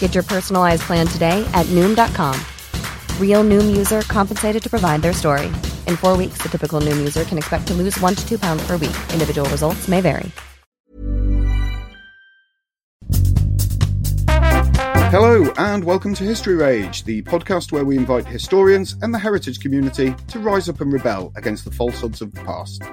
[0.00, 2.34] Get your personalized plan today at Noom.com.
[3.18, 5.46] Real Noom user compensated to provide their story.
[5.86, 8.66] In four weeks, the typical Noom user can expect to lose one to two pounds
[8.66, 8.96] per week.
[9.12, 10.32] Individual results may vary.
[15.12, 19.58] Hello, and welcome to History Rage, the podcast where we invite historians and the heritage
[19.58, 22.84] community to rise up and rebel against the falsehoods of the past,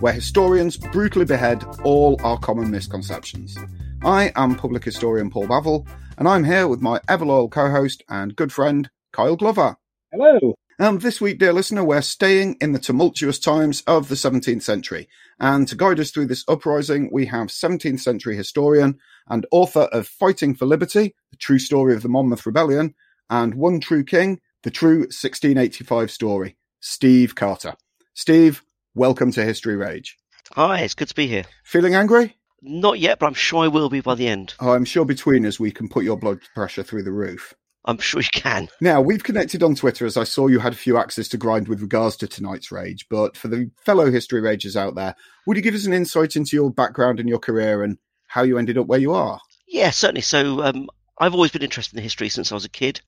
[0.00, 3.56] where historians brutally behead all our common misconceptions.
[4.02, 5.86] I am public historian Paul Bavill,
[6.20, 9.78] and I'm here with my ever loyal co host and good friend, Kyle Glover.
[10.12, 10.54] Hello.
[10.78, 15.08] Um, this week, dear listener, we're staying in the tumultuous times of the 17th century.
[15.38, 20.06] And to guide us through this uprising, we have 17th century historian and author of
[20.06, 22.94] Fighting for Liberty, the true story of the Monmouth Rebellion,
[23.30, 27.74] and One True King, the true 1685 story, Steve Carter.
[28.12, 28.62] Steve,
[28.94, 30.18] welcome to History Rage.
[30.52, 31.44] Hi, it's good to be here.
[31.64, 32.36] Feeling angry?
[32.62, 34.54] Not yet, but I'm sure I will be by the end.
[34.60, 37.54] Oh, I'm sure between us we can put your blood pressure through the roof.
[37.86, 38.68] I'm sure you can.
[38.80, 41.66] Now, we've connected on Twitter as I saw you had a few axes to grind
[41.66, 43.06] with regards to tonight's rage.
[43.08, 45.14] But for the fellow history ragers out there,
[45.46, 47.96] would you give us an insight into your background and your career and
[48.28, 49.40] how you ended up where you are?
[49.66, 50.20] Yeah, certainly.
[50.20, 53.00] So um, I've always been interested in history since I was a kid.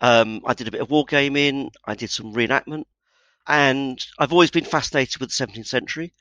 [0.00, 2.84] Um, I did a bit of wargaming, I did some reenactment,
[3.46, 6.12] and I've always been fascinated with the 17th century.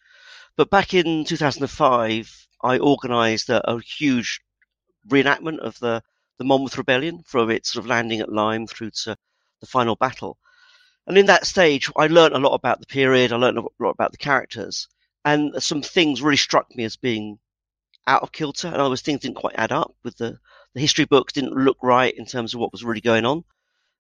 [0.56, 4.42] But back in 2005, I organised a, a huge
[5.08, 6.04] reenactment of the
[6.38, 9.16] the Monmouth Rebellion from its sort of landing at Lyme through to
[9.62, 10.38] the final battle.
[11.08, 13.32] And in that stage, I learned a lot about the period.
[13.32, 14.88] I learned a lot about the characters,
[15.24, 17.40] and some things really struck me as being
[18.08, 18.68] out of kilter.
[18.68, 20.40] And other things didn't quite add up with the
[20.74, 23.44] the history books didn't look right in terms of what was really going on.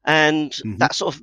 [0.03, 0.77] And mm-hmm.
[0.77, 1.21] that sort of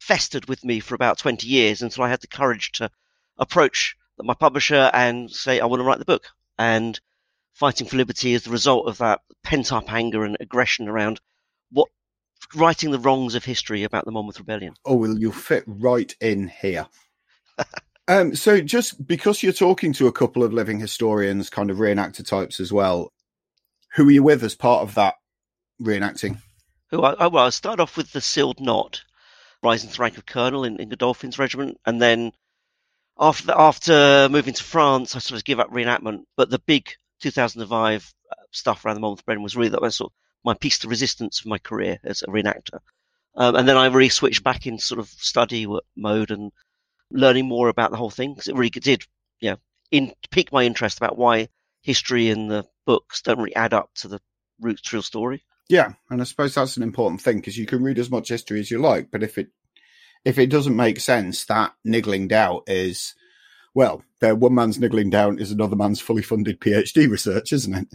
[0.00, 2.90] festered with me for about 20 years until I had the courage to
[3.36, 6.28] approach my publisher and say, I want to write the book.
[6.58, 6.98] And
[7.54, 11.20] Fighting for Liberty is the result of that pent up anger and aggression around
[11.70, 11.88] what
[12.54, 14.74] righting the wrongs of history about the Monmouth Rebellion.
[14.84, 16.88] Oh, well, you fit right in here.
[18.08, 22.26] um, so, just because you're talking to a couple of living historians, kind of reenactor
[22.26, 23.12] types as well,
[23.94, 25.14] who are you with as part of that
[25.80, 26.38] reenacting?
[26.90, 29.04] Who I, I, well, I started off with the Sealed Knot,
[29.62, 32.32] rising to the rank of colonel in, in Godolphin's regiment, and then
[33.18, 36.24] after after moving to France, I sort of give up reenactment.
[36.36, 40.12] But the big 2005 uh, stuff around the Monmouth Rebellion was really that was sort
[40.12, 40.14] of
[40.44, 42.80] my piece de resistance for my career as a reenactor.
[43.36, 45.66] Um, and then I really switched back in sort of study
[45.96, 46.52] mode and
[47.10, 49.04] learning more about the whole thing because it really did,
[49.40, 49.56] yeah,
[49.90, 51.48] in pique my interest about why
[51.82, 54.20] history and the books don't really add up to the
[54.60, 55.42] root real story.
[55.68, 58.60] Yeah, and I suppose that's an important thing because you can read as much history
[58.60, 59.48] as you like, but if it
[60.24, 63.14] if it doesn't make sense, that niggling doubt is
[63.74, 67.88] well, there one man's niggling doubt is another man's fully funded PhD research, isn't it?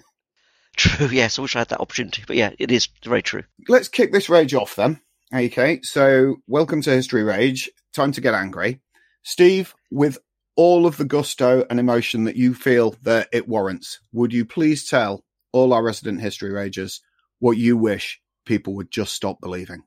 [0.76, 1.40] True, yes.
[1.40, 2.24] I wish I had that opportunity.
[2.28, 3.44] But yeah, it is very true.
[3.68, 5.00] Let's kick this rage off then.
[5.34, 7.70] Okay, so welcome to History Rage.
[7.94, 8.82] Time to get angry.
[9.24, 10.18] Steve, with
[10.56, 14.90] all of the gusto and emotion that you feel that it warrants, would you please
[14.90, 17.00] tell all our resident history ragers
[17.40, 19.84] what you wish people would just stop believing?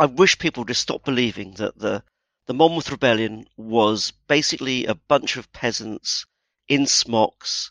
[0.00, 2.02] I wish people would just stop believing that the
[2.46, 6.24] the Monmouth Rebellion was basically a bunch of peasants
[6.68, 7.70] in smocks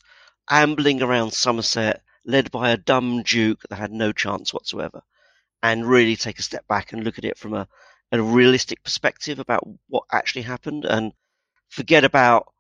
[0.50, 5.02] ambling around Somerset, led by a dumb duke that had no chance whatsoever,
[5.64, 7.68] and really take a step back and look at it from a,
[8.12, 11.14] a realistic perspective about what actually happened and
[11.70, 12.54] forget about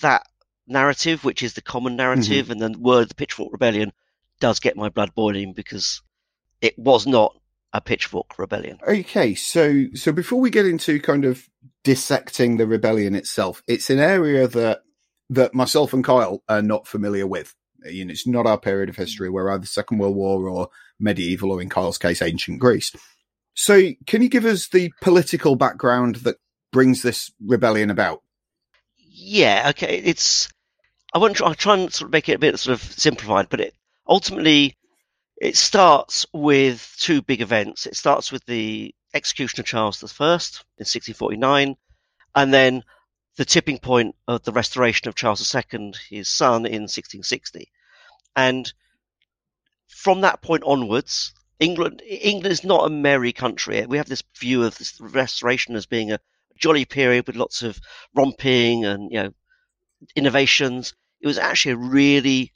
[0.00, 0.26] that
[0.66, 2.62] narrative, which is the common narrative, mm-hmm.
[2.62, 3.92] and the word the Pitchfork Rebellion
[4.38, 6.02] does get my blood boiling because
[6.60, 7.36] it was not
[7.74, 8.78] a pitchfork rebellion.
[8.86, 11.46] Okay, so so before we get into kind of
[11.82, 14.82] dissecting the rebellion itself, it's an area that
[15.28, 17.54] that myself and Kyle are not familiar with.
[17.84, 19.28] You know, it's not our period of history.
[19.28, 20.68] We're either Second World War or
[20.98, 22.92] medieval, or in Kyle's case, ancient Greece.
[23.54, 26.36] So, can you give us the political background that
[26.72, 28.22] brings this rebellion about?
[28.96, 29.98] Yeah, okay.
[29.98, 30.48] It's
[31.12, 33.48] I won't try, I'll try and sort of make it a bit sort of simplified,
[33.48, 33.74] but it
[34.06, 34.76] ultimately
[35.44, 37.84] it starts with two big events.
[37.84, 41.76] It starts with the execution of Charles I in 1649,
[42.34, 42.82] and then
[43.36, 47.70] the tipping point of the restoration of Charles II, his son, in 1660.
[48.34, 48.72] And
[49.86, 53.84] from that point onwards, England England is not a merry country.
[53.84, 56.20] We have this view of this restoration as being a
[56.56, 57.78] jolly period with lots of
[58.14, 59.34] romping and you know
[60.16, 60.94] innovations.
[61.20, 62.54] It was actually a really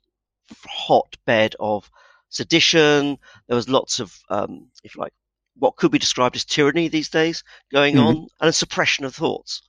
[0.66, 1.90] hot bed of
[2.28, 3.18] sedition.
[3.46, 5.12] There was lots of, um, if you like,
[5.56, 7.42] what could be described as tyranny these days
[7.72, 8.06] going mm-hmm.
[8.06, 9.62] on, and a suppression of thoughts.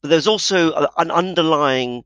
[0.00, 2.04] But there was also a, an underlying,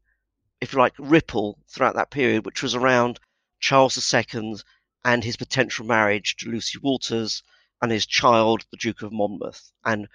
[0.61, 3.21] if you like, ripple throughout that period, which was around
[3.61, 4.57] Charles II
[5.05, 7.43] and his potential marriage to Lucy Walters
[7.81, 9.73] and his child, the Duke of Monmouth.
[9.85, 10.09] And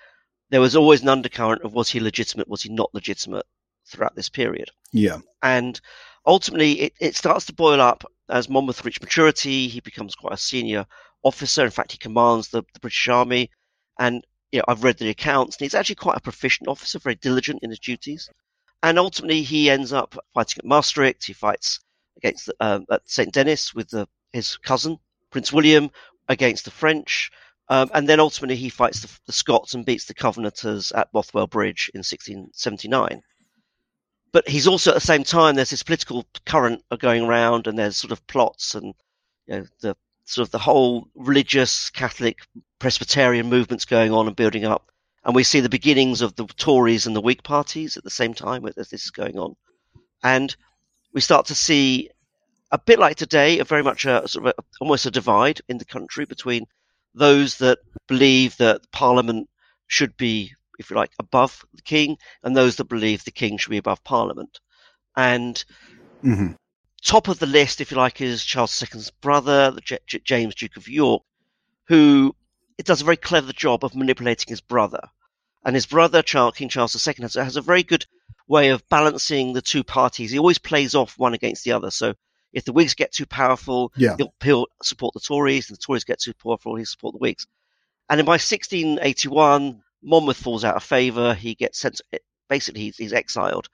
[0.49, 3.45] there was always an undercurrent of was he legitimate, was he not legitimate
[3.87, 4.69] throughout this period.
[4.91, 5.19] Yeah.
[5.41, 5.79] And
[6.25, 9.67] ultimately, it, it starts to boil up as Monmouth reaches maturity.
[9.67, 10.85] He becomes quite a senior
[11.23, 11.63] officer.
[11.63, 13.51] In fact, he commands the, the British Army.
[13.99, 17.15] And you know, I've read the accounts, and he's actually quite a proficient officer, very
[17.15, 18.29] diligent in his duties.
[18.83, 21.25] And ultimately, he ends up fighting at Maastricht.
[21.25, 21.79] He fights
[22.17, 23.33] against um, at St.
[23.33, 24.99] Denis with the, his cousin,
[25.31, 25.89] Prince William,
[26.27, 27.31] against the French.
[27.67, 31.47] Um, and then ultimately, he fights the, the Scots and beats the Covenanters at Bothwell
[31.47, 33.23] Bridge in 1679
[34.35, 37.95] but he's also at the same time there's this political current going around and there's
[37.95, 38.93] sort of plots and
[39.47, 39.95] you know the
[40.25, 42.39] sort of the whole religious Catholic
[42.77, 44.91] Presbyterian movements going on and building up.
[45.23, 48.33] And we see the beginnings of the Tories and the Whig parties at the same
[48.33, 49.55] time as this is going on.
[50.21, 50.53] And
[51.13, 52.09] we start to see
[52.73, 55.77] a bit like today, a very much a sort of a, almost a divide in
[55.77, 56.65] the country between
[57.13, 59.49] those that believe that Parliament
[59.87, 63.71] should be if you like, above the king, and those that believe the king should
[63.71, 64.59] be above parliament.
[65.15, 65.63] And
[66.23, 66.53] mm-hmm.
[67.03, 70.77] top of the list, if you like, is Charles II's brother, J- J- James, Duke
[70.77, 71.23] of York,
[71.87, 72.35] who
[72.77, 75.01] it does a very clever job of manipulating his brother.
[75.63, 78.05] And his brother, Charles, King Charles II, has, has a very good
[78.47, 80.31] way of balancing the two parties.
[80.31, 81.89] He always plays off one against the other.
[81.89, 82.13] So
[82.53, 84.15] if the Whigs get too powerful, yeah.
[84.17, 87.47] he'll, he'll, support the Tories, and the Tories get too powerful, he'll support the Whigs.
[88.09, 91.33] And in by 1681, Monmouth falls out of favour.
[91.33, 91.99] He gets sent.
[92.47, 93.67] Basically, he's, he's, exiled,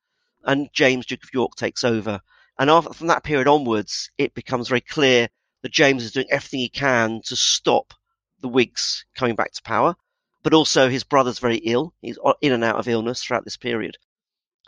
[0.45, 2.21] and James, Duke of York, takes over.
[2.57, 5.27] And after, from that period onwards, it becomes very clear
[5.61, 7.93] that James is doing everything he can to stop
[8.39, 9.95] the Whigs coming back to power.
[10.41, 11.93] But also, his brother's very ill.
[12.01, 13.97] He's in and out of illness throughout this period.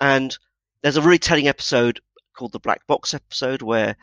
[0.01, 0.37] And
[0.81, 2.01] there's a really telling episode
[2.35, 3.95] called the Black Box episode where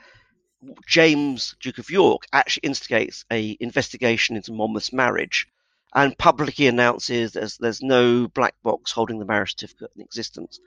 [0.87, 5.47] James, Duke of York, actually instigates a investigation into Monmouth's marriage
[5.95, 10.61] and publicly announces there's, there's no black box holding the marriage certificate in existence.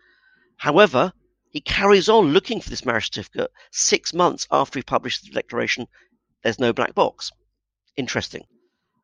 [0.57, 1.13] However,
[1.49, 5.87] he carries on looking for this marriage certificate six months after he published the declaration.
[6.41, 7.31] There's no black box.
[7.95, 8.45] Interesting.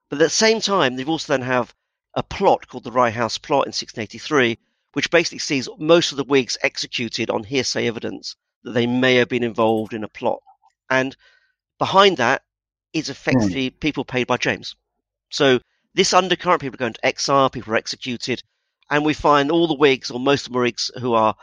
[0.09, 1.73] But at the same time, they also then have
[2.15, 4.57] a plot called the Rye House Plot in 1683,
[4.93, 9.29] which basically sees most of the Whigs executed on hearsay evidence that they may have
[9.29, 10.41] been involved in a plot.
[10.89, 11.15] And
[11.77, 12.41] behind that
[12.93, 13.79] is effectively mm.
[13.79, 14.75] people paid by James.
[15.29, 15.59] So
[15.93, 18.43] this undercurrent, people are going to exile, people are executed,
[18.89, 21.35] and we find all the Whigs, or most of the Whigs, who are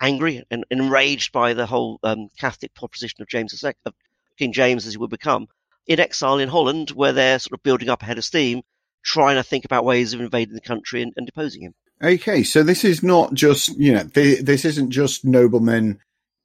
[0.00, 3.94] angry and, enraged by the whole um, Catholic proposition of James II, of
[4.38, 5.46] King James as he would become,
[5.86, 8.62] in exile in Holland, where they're sort of building up a head of steam,
[9.04, 11.74] trying to think about ways of invading the country and, and deposing him.
[12.02, 16.00] Okay, so this is not just you know this isn't just noblemen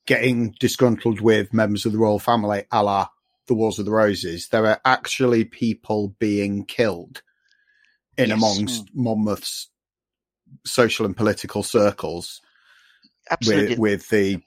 [0.06, 3.08] getting disgruntled with members of the royal family, a la
[3.48, 4.50] the Wars of the Roses.
[4.50, 7.24] There are actually people being killed
[8.19, 8.38] in yes.
[8.38, 8.89] amongst mm.
[8.95, 9.69] Monmouth's
[10.65, 12.41] social and political circles
[13.31, 13.77] Absolutely.
[13.77, 14.41] with, with the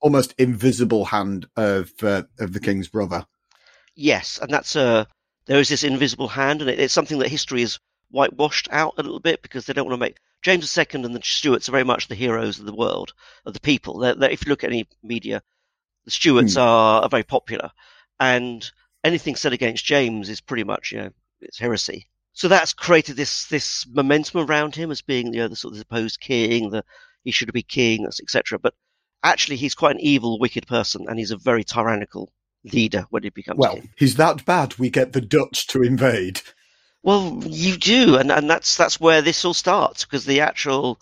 [0.00, 3.24] almost invisible hand of uh, of the king's brother.
[3.94, 5.04] Yes, and that's a uh,
[5.46, 7.78] there is this invisible hand, and it, it's something that history is
[8.10, 11.20] whitewashed out a little bit because they don't want to make James II and the
[11.22, 13.12] Stuarts are very much the heroes of the world
[13.44, 13.98] of the people.
[13.98, 15.42] They're, they're, if you look at any media,
[16.04, 16.60] the Stuarts hmm.
[16.60, 17.70] are, are very popular,
[18.18, 18.68] and
[19.04, 22.08] anything said against James is pretty much you know it's heresy
[22.38, 25.78] so that's created this this momentum around him as being you know the sort of
[25.78, 26.84] supposed king, the
[27.24, 28.60] he should be king, etc.
[28.60, 28.74] But
[29.24, 33.30] actually he's quite an evil, wicked person, and he's a very tyrannical leader when he
[33.30, 33.60] becomes king.
[33.60, 33.90] well, king.
[33.96, 34.78] he's that bad.
[34.78, 36.42] We get the Dutch to invade.
[37.02, 41.00] Well, you do, and, and that's that's where this all starts because the actual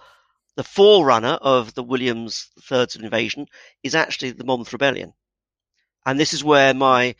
[0.55, 3.47] the forerunner of the Williams III's invasion
[3.83, 5.12] is actually the Monmouth Rebellion,
[6.07, 7.14] and this is where my,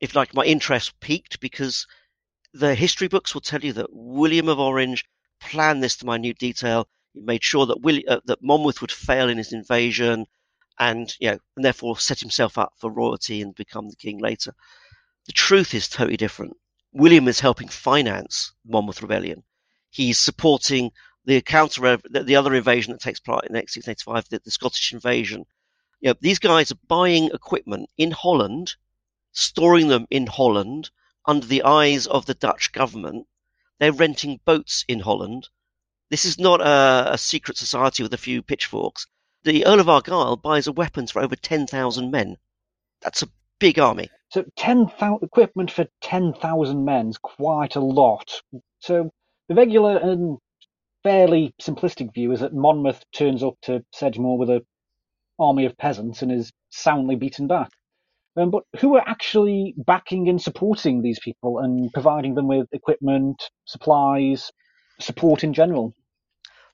[0.00, 1.86] if like my interest peaked because
[2.52, 5.04] the history books will tell you that William of Orange
[5.40, 6.88] planned this to minute detail.
[7.12, 10.26] He made sure that William, uh, that Monmouth would fail in his invasion,
[10.78, 14.54] and you know, and therefore set himself up for royalty and become the king later.
[15.26, 16.56] The truth is totally different.
[16.92, 19.44] William is helping finance Monmouth Rebellion.
[19.90, 20.90] He's supporting
[21.24, 25.44] the counter, the, the other invasion that takes place in 1685, the, the Scottish invasion.
[26.00, 28.74] You know, these guys are buying equipment in Holland,
[29.32, 30.90] storing them in Holland
[31.26, 33.26] under the eyes of the Dutch government.
[33.78, 35.48] They're renting boats in Holland.
[36.10, 39.06] This is not a, a secret society with a few pitchforks.
[39.44, 42.36] The Earl of Argyll buys weapons for over 10,000 men.
[43.00, 44.10] That's a big army.
[44.30, 48.42] So 10,000 equipment for 10,000 men is quite a lot.
[48.80, 49.10] So
[49.48, 50.38] the regular and
[51.02, 54.66] fairly simplistic view is that Monmouth turns up to Sedgemoor with an
[55.38, 57.70] army of peasants and is soundly beaten back.
[58.40, 63.50] Um, but who are actually backing and supporting these people and providing them with equipment,
[63.66, 64.50] supplies,
[64.98, 65.94] support in general?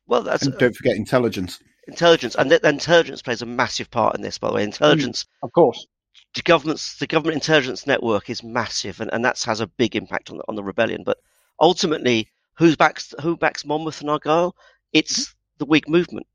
[0.06, 1.58] Well, that's And don't forget intelligence.
[1.88, 4.38] intelligence, and th- intelligence plays a massive part in this.
[4.38, 5.26] By the way, intelligence.
[5.42, 5.87] Of course.
[6.35, 10.30] The government's the government intelligence network is massive, and, and that has a big impact
[10.30, 11.02] on the, on the rebellion.
[11.04, 11.18] But
[11.61, 14.54] ultimately, who backs who backs Monmouth and Argyle?
[14.92, 16.26] It's the Whig movement.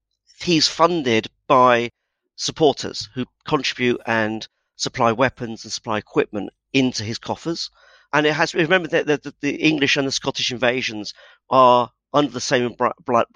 [0.42, 1.92] He's funded by
[2.36, 4.48] supporters who contribute and
[4.82, 7.70] supply weapons and supply equipment into his coffers.
[8.12, 11.14] And it has remember that the, the, English and the Scottish invasions
[11.52, 12.76] are under the same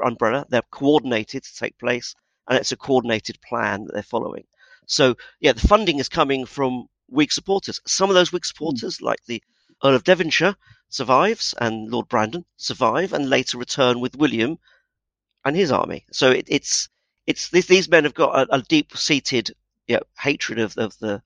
[0.03, 0.45] umbrella.
[0.49, 2.15] They're coordinated to take place,
[2.47, 4.45] and it's a coordinated plan that they're following.
[4.87, 7.79] So, yeah, the funding is coming from Whig supporters.
[7.85, 9.43] Some of those Whig supporters, like the
[9.83, 10.55] Earl of Devonshire,
[10.89, 14.57] survives, and Lord Brandon survive, and later return with William
[15.45, 16.05] and his army.
[16.11, 16.89] So it, it's
[17.27, 19.51] it's these, these men have got a, a deep-seated
[19.87, 21.21] you know, hatred of, of the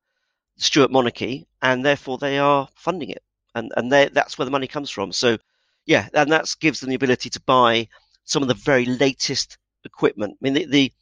[0.60, 3.24] Stuart monarchy, and therefore they are funding it,
[3.56, 5.12] and and that's where the money comes from.
[5.12, 5.38] So,
[5.86, 7.88] yeah, and that gives them the ability to buy
[8.26, 10.34] some of the very latest equipment.
[10.34, 10.94] I mean, the, the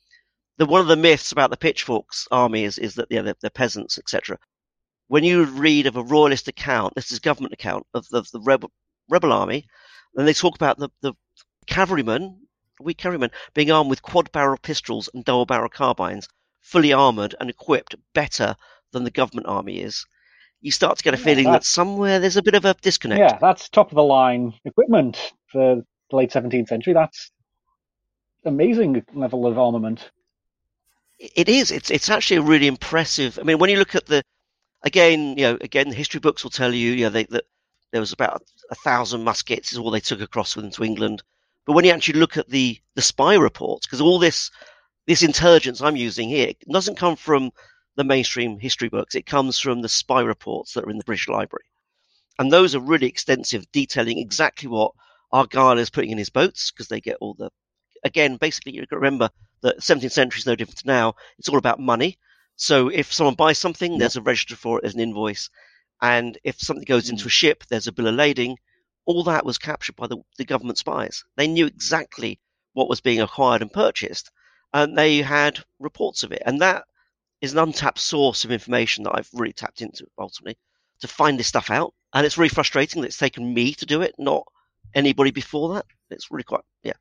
[0.57, 3.49] the one of the myths about the pitchforks army is, is that yeah, they're, they're
[3.49, 4.37] peasants, etc.
[5.07, 8.71] When you read of a royalist account, this is government account of, of the rebel
[9.09, 9.67] rebel army,
[10.15, 11.13] and they talk about the, the
[11.65, 12.47] cavalrymen,
[12.79, 16.27] weak cavalrymen, being armed with quad barrel pistols and double barrel carbines,
[16.61, 18.55] fully armored and equipped better
[18.91, 20.05] than the government army is.
[20.61, 23.33] You start to get a Yeah, feeling that somewhere there's a bit of a disconnect.
[23.33, 26.93] Yeah, that's top of the line equipment for the late 17th century.
[26.93, 27.31] That's
[28.45, 30.09] amazing level of armament.
[31.19, 31.71] It is.
[31.71, 33.37] It's it's actually a really impressive.
[33.39, 34.23] I mean, when you look at the,
[34.83, 37.45] again, you know, again, the history books will tell you, you know, they, that
[37.91, 41.23] there was about a thousand muskets is all they took across with them England.
[41.65, 44.51] But when you actually look at the the spy reports, because all this
[45.07, 47.51] this intelligence I'm using here doesn't come from
[47.97, 49.15] the mainstream history books.
[49.15, 51.65] It comes from the spy reports that are in the British Library,
[52.39, 54.93] and those are really extensive, detailing exactly what
[55.31, 57.49] Argyle is putting in his boats because they get all the.
[58.03, 59.29] Again, basically, you remember
[59.61, 61.15] that 17th century is no different to now.
[61.39, 62.17] It's all about money.
[62.55, 65.49] So if someone buys something, there's a register for it, there's an invoice,
[66.01, 67.27] and if something goes into mm.
[67.27, 68.57] a ship, there's a bill of lading.
[69.05, 71.23] All that was captured by the, the government spies.
[71.35, 72.39] They knew exactly
[72.73, 74.29] what was being acquired and purchased,
[74.73, 76.43] and they had reports of it.
[76.45, 76.85] And that
[77.41, 80.57] is an untapped source of information that I've really tapped into ultimately
[81.01, 81.93] to find this stuff out.
[82.13, 84.43] And it's really frustrating that it's taken me to do it, not
[84.95, 85.85] anybody before that.
[86.09, 86.93] It's really quite, yeah.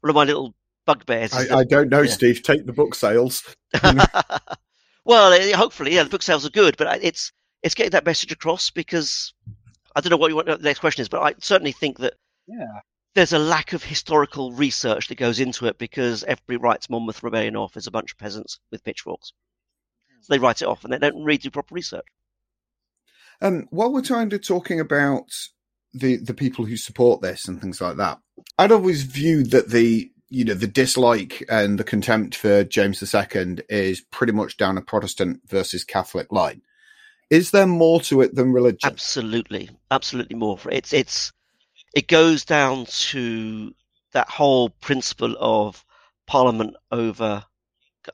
[0.00, 0.54] One of my little
[0.84, 1.32] bugbears.
[1.32, 2.10] is that- I, I don't know, yeah.
[2.12, 2.42] Steve.
[2.42, 3.42] Take the book sales.
[5.04, 8.70] well, hopefully, yeah, the book sales are good, but it's it's getting that message across
[8.70, 9.32] because
[9.96, 12.14] I don't know what you want the next question is, but I certainly think that
[12.46, 12.80] Yeah.
[13.14, 17.56] there's a lack of historical research that goes into it because everybody writes Monmouth Rebellion
[17.56, 19.32] off as a bunch of peasants with pitchforks.
[20.20, 22.06] So they write it off and they don't really do proper research.
[23.40, 25.30] Um, while we're kind of talking about
[25.94, 28.18] the the people who support this and things like that,
[28.58, 33.58] I'd always viewed that the you know the dislike and the contempt for James II
[33.68, 36.62] is pretty much down a Protestant versus Catholic line.
[37.30, 38.80] Is there more to it than religion?
[38.90, 40.58] Absolutely, absolutely more.
[40.70, 41.32] It's it's
[41.94, 43.74] it goes down to
[44.12, 45.84] that whole principle of
[46.26, 47.44] Parliament over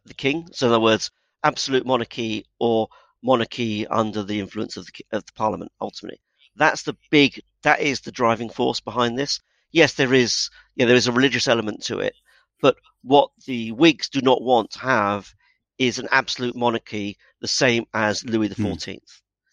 [0.05, 0.49] the King.
[0.53, 1.11] So, in other words,
[1.45, 2.89] absolute monarchy or
[3.23, 5.71] monarchy under the influence of the of the Parliament.
[5.81, 6.21] Ultimately,
[6.57, 7.41] that's the big.
[7.63, 9.41] That is the driving force behind this.
[9.71, 10.51] Yes, there is.
[10.75, 12.15] Yeah, there is a religious element to it,
[12.61, 15.33] but what the Whigs do not want to have
[15.79, 18.93] is an absolute monarchy, the same as Louis XIV.
[18.93, 18.99] Hmm.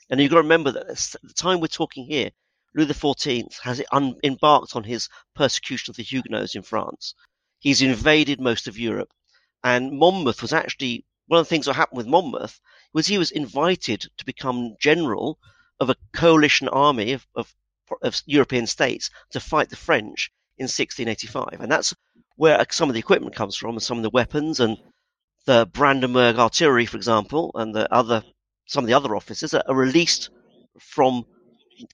[0.09, 2.29] And you've got to remember that at the time we're talking here,
[2.75, 7.15] Louis XIV has un- embarked on his persecution of the Huguenots in France.
[7.59, 9.13] He's invaded most of Europe.
[9.63, 12.59] And Monmouth was actually one of the things that happened with Monmouth
[12.93, 15.39] was he was invited to become general
[15.79, 17.53] of a coalition army of, of,
[18.01, 21.61] of European states to fight the French in 1685.
[21.61, 21.95] And that's
[22.35, 24.77] where uh, some of the equipment comes from and some of the weapons and
[25.45, 28.23] the Brandenburg artillery, for example, and the other
[28.67, 30.29] some of the other officers are released
[30.79, 31.25] from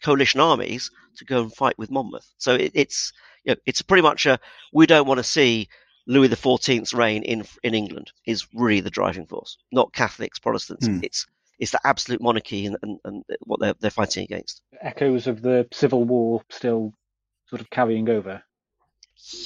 [0.04, 2.30] coalition armies to go and fight with Monmouth.
[2.38, 3.14] So it, it's
[3.46, 4.40] you know, it's pretty much a
[4.74, 5.70] we don't want to see
[6.08, 10.88] Louis XIV's reign in in England is really the driving force, not Catholics, Protestants.
[10.88, 11.00] Hmm.
[11.04, 11.28] It's
[11.60, 14.62] it's the absolute monarchy and, and, and what they're they're fighting against.
[14.82, 16.94] Echoes of the Civil War still
[17.48, 18.42] sort of carrying over.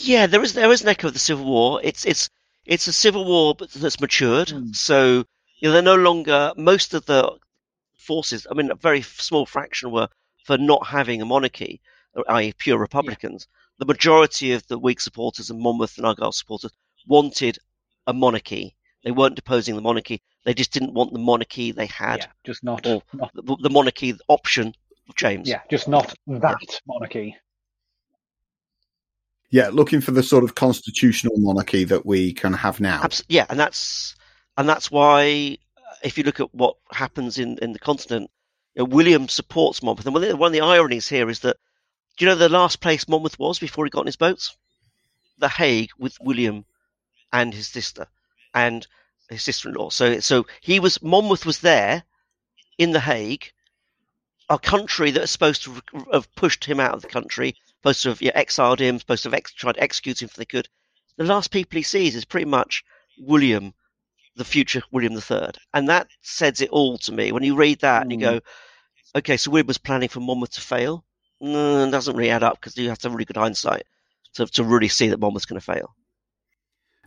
[0.02, 1.82] Yeah, there is there is an echo of the Civil War.
[1.84, 2.30] It's it's
[2.66, 4.50] it's a civil war that's matured.
[4.50, 4.76] Mm.
[4.76, 5.26] So
[5.60, 7.38] you know they're no longer most of the
[7.96, 8.46] forces.
[8.50, 10.10] I mean, a very small fraction were
[10.46, 11.82] for not having a monarchy,
[12.28, 13.48] i.e., pure Republicans.
[13.82, 16.72] The majority of the Whig supporters and Monmouth and Argyle supporters
[17.08, 17.58] wanted
[18.06, 18.76] a monarchy.
[19.04, 20.22] They weren't deposing the monarchy.
[20.46, 23.72] They just didn't want the monarchy they had, Yeah, just not, or not the, the
[23.72, 24.76] monarchy option
[25.10, 25.50] of James.
[25.50, 27.36] yeah, just not that monarchy.
[29.50, 33.02] Yeah, looking for the sort of constitutional monarchy that we can have now.
[33.04, 34.16] Abs- yeah, and that's
[34.58, 38.30] and that's why uh, if you look at what happens in, in the continent,
[38.76, 41.40] you know, William supports Monmouth, and one of, the, one of the ironies here is
[41.40, 41.58] that
[42.22, 44.56] do you know the last place Monmouth was before he got in his boats?
[45.40, 46.66] The Hague with William
[47.34, 48.06] and his sister
[48.54, 48.86] and
[49.28, 49.90] his sister-in-law.
[49.90, 52.04] So so he was Monmouth was there
[52.78, 53.52] in the Hague,
[54.52, 55.82] a country that is supposed to
[56.14, 59.30] have pushed him out of the country, supposed to have yeah, exiled him, supposed to
[59.30, 60.70] have ex- tried to execute him if they could.
[61.18, 62.84] The last people he sees is pretty much
[63.18, 63.74] William,
[64.36, 65.54] the future William III.
[65.74, 67.32] And that says it all to me.
[67.32, 68.36] When you read that and you hmm.
[68.36, 68.42] go,
[69.16, 71.04] okay, so William was planning for Monmouth to fail.
[71.42, 73.84] It doesn't really add up because you have to have really good hindsight
[74.34, 75.96] to, to really see that Monmouth's going to fail.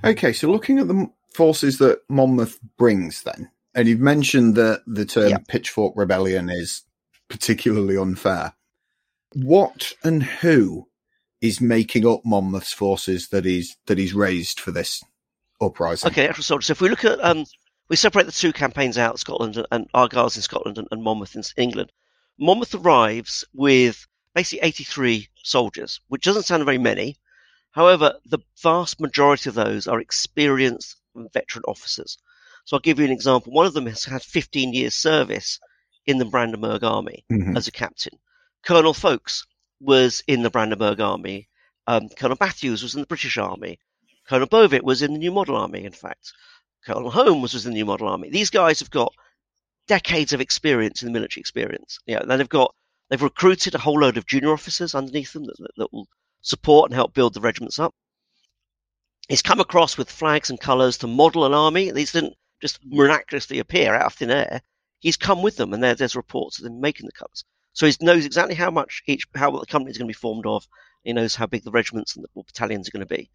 [0.02, 5.04] Okay, so looking at the forces that Monmouth brings, then, and you've mentioned that the
[5.04, 5.38] term Yeah.
[5.48, 6.82] pitchfork rebellion is
[7.28, 8.54] particularly unfair.
[9.34, 10.88] What and who
[11.40, 15.02] is making up Monmouth's forces that he's that he's raised for this
[15.60, 16.10] uprising?
[16.10, 16.66] Okay, actual soldiers.
[16.66, 17.44] So if we look at, um,
[17.88, 21.34] we separate the two campaigns out, Scotland and, and Argyle's in Scotland and, and Monmouth
[21.36, 21.92] in England.
[22.38, 27.16] Monmouth arrives with basically 83 soldiers, which doesn't sound very many.
[27.70, 30.96] However, the vast majority of those are experienced
[31.32, 32.18] veteran officers.
[32.64, 33.52] So I'll give you an example.
[33.52, 35.58] One of them has had 15 years service
[36.06, 37.56] in the Brandenburg Army Mhm.
[37.56, 38.18] as a captain.
[38.64, 39.44] Colonel Folkes
[39.80, 41.48] was in the Brandenburg Army.
[41.86, 43.78] Um, Colonel Matthews was in the British Army.
[44.26, 46.32] Colonel Bovitt was in the New Model Army, in fact.
[46.86, 48.30] Colonel Holmes was in the New Model Army.
[48.30, 49.12] These guys have got
[49.86, 51.98] decades of experience in the military experience.
[52.06, 52.74] Yeah, then they've got
[53.14, 56.08] they've recruited a whole load of junior officers underneath them that, that, that will
[56.42, 57.94] support and help build the regiments up.
[59.28, 61.92] He's come across with flags and colours to model an army.
[61.92, 64.62] These didn't just miraculously appear out of thin air.
[64.98, 67.44] He's come with them, and there, there's reports of them making the colours.
[67.72, 70.46] So he knows exactly how much each how the company is going to be formed
[70.46, 70.66] of.
[71.04, 73.30] He knows how big the regiments and the battalions are going to be,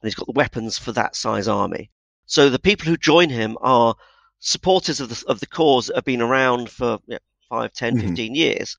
[0.00, 1.90] and he's got the weapons for that size army.
[2.24, 3.94] So the people who join him are
[4.38, 7.18] supporters of the of the cause that have been around for you know,
[7.50, 8.00] 5, 10, Mhm.
[8.02, 8.78] 15 years,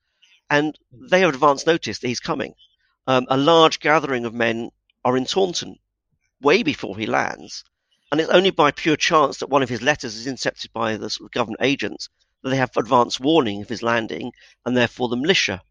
[0.52, 2.54] and they have advance notice that he's coming.
[3.08, 4.70] Um, a large gathering of men
[5.04, 5.78] are in Taunton
[6.42, 7.64] way before he lands,
[8.12, 11.10] and it's only by pure chance that one of his letters is intercepted by the
[11.10, 12.10] sort of government agents
[12.44, 14.32] that they have advance warning of his landing,
[14.66, 15.62] and therefore the militia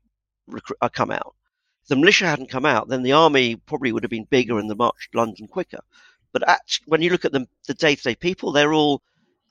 [0.49, 1.35] recru- uh, come out.
[1.83, 4.71] If the militia hadn't come out, then the army probably would have been bigger and
[4.71, 5.81] the march to London quicker.
[6.33, 9.03] But actually, when you look at the, the day-to-day people, they're all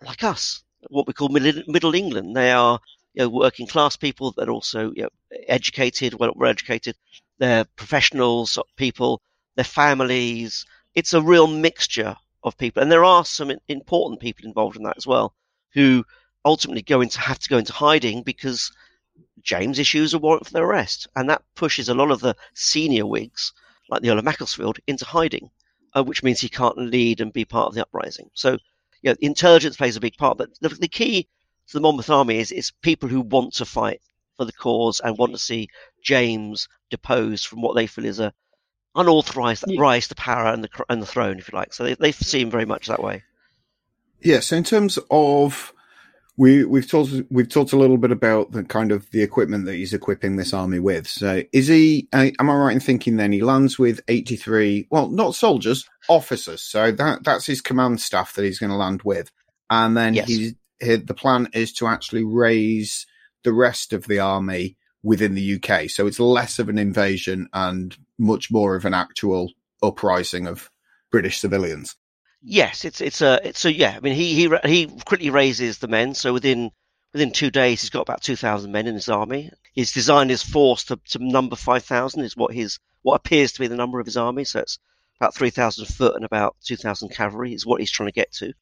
[0.02, 2.36] like us, what we call middle, middle England.
[2.36, 2.80] They are
[3.14, 5.10] you know, working class people that are also you know,
[5.48, 6.96] educated, well, educated.
[7.38, 9.22] They're professionals, people,
[9.56, 10.66] their families.
[10.96, 14.98] It's a real mixture of people, and there are some important people involved in that
[14.98, 15.34] as well,
[15.74, 16.06] who
[16.46, 18.72] ultimately go into have to go into hiding because
[19.42, 23.06] James issues a warrant for their arrest, and that pushes a lot of the senior
[23.06, 23.54] Whigs,
[23.90, 25.50] like the Earl of Macclesfield, into hiding,
[25.96, 28.30] uh, which means he can't lead and be part of the uprising.
[28.34, 28.54] So,
[29.02, 31.28] you know, intelligence plays a big part, but the, the key
[31.70, 34.02] to the Monmouth army is is people who want to fight
[34.38, 35.70] for the cause and want to see
[36.04, 38.34] James deposed from what they feel is a
[38.96, 39.82] unauthorized Yeah.
[39.82, 41.74] rise to power and the and the throne, if you like.
[41.74, 43.24] So they they see him very much that way.
[44.22, 44.40] Yeah.
[44.40, 45.74] So in terms of
[46.38, 49.76] we we've talked we've talked a little bit about the kind of the equipment that
[49.76, 51.08] he's equipping this army with.
[51.08, 52.08] So is he?
[52.14, 54.88] Uh, am I right in thinking then he lands with eighty three?
[54.90, 56.62] Well, not soldiers, officers.
[56.62, 59.32] So that that's his command staff that he's going to land with,
[59.70, 60.28] and then Yes.
[60.28, 63.06] he's he, the plan is to actually raise
[63.44, 65.90] the rest of the army within the UK.
[65.90, 70.70] So it's less of an invasion and much more of an actual uprising of
[71.12, 71.96] British civilians.
[72.42, 73.94] Yes, it's it's a it's so yeah.
[73.96, 76.14] I mean, he he he quickly raises the men.
[76.14, 76.72] So within
[77.12, 79.52] within two days, he's got about two thousand men in his army.
[79.74, 82.24] He's designed his force to, to number five thousand.
[82.24, 84.46] Is what his what appears to be the number of his army.
[84.46, 84.80] So it's
[85.20, 88.32] about three thousand foot and about two thousand cavalry is what he's trying to get
[88.34, 88.54] to.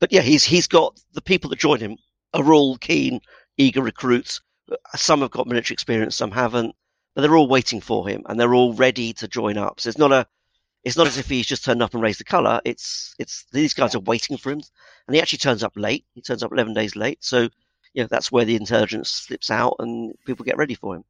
[0.00, 1.96] But yeah, he's he's got the people that join him
[2.34, 3.20] are all keen,
[3.56, 4.40] eager recruits.
[4.94, 6.74] Some have got military experience, some haven't,
[7.14, 9.80] but they're all waiting for him and they're all ready to join up.
[9.80, 10.26] So it's not a
[10.84, 12.60] it's not as if he's just turned up and raised the colour.
[12.64, 14.60] It's it's these guys are waiting for him,
[15.06, 16.04] and he actually turns up late.
[16.14, 17.18] He turns up eleven days late.
[17.22, 17.48] So
[17.92, 21.04] you know that's where the intelligence slips out, and people get ready for him.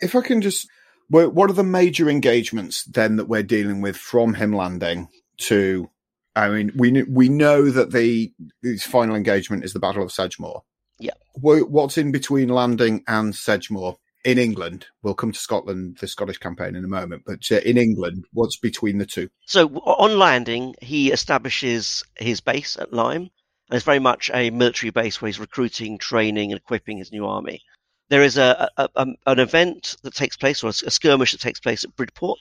[0.00, 0.68] If I can just,
[1.08, 5.08] what are the major engagements then that we're dealing with from him landing
[5.42, 5.88] to?
[6.34, 10.62] I mean, we we know that the his final engagement is the Battle of Sedgemoor.
[10.98, 11.14] Yeah.
[11.34, 14.86] What's in between landing and Sedgemoor in England?
[15.02, 18.56] We'll come to Scotland, the Scottish campaign in a moment, but uh, in England, what's
[18.56, 19.28] between the two?
[19.46, 23.30] So on landing, he establishes his base at Lyme, and
[23.76, 27.62] it's very much a military base where he's recruiting, training, and equipping his new army.
[28.08, 31.60] There is a, a, a an event that takes place, or a skirmish that takes
[31.60, 32.38] place at Bridport,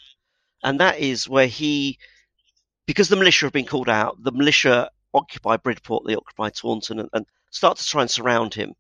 [0.63, 1.97] and that is where he,
[2.91, 7.09] because the militia have been called out, the militia occupy Bridport, they occupy Taunton, and,
[7.13, 8.73] and start to try and surround him.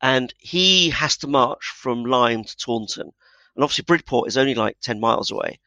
[0.00, 3.12] And he has to march from Lyme to Taunton,
[3.54, 5.60] and obviously Bridport is only like ten miles away.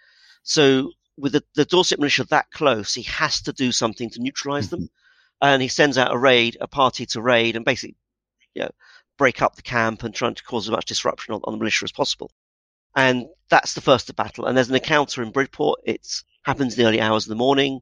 [0.43, 4.69] So with the, the Dorset militia that close, he has to do something to neutralize
[4.69, 4.81] them.
[4.81, 5.47] Mm-hmm.
[5.47, 7.95] And he sends out a raid, a party to raid and basically,
[8.53, 8.71] you know,
[9.17, 11.85] break up the camp and trying to cause as much disruption on, on the militia
[11.85, 12.31] as possible.
[12.95, 14.45] And that's the first of battle.
[14.45, 15.81] And there's an encounter in Bridport.
[15.85, 16.07] It
[16.45, 17.81] happens in the early hours of the morning.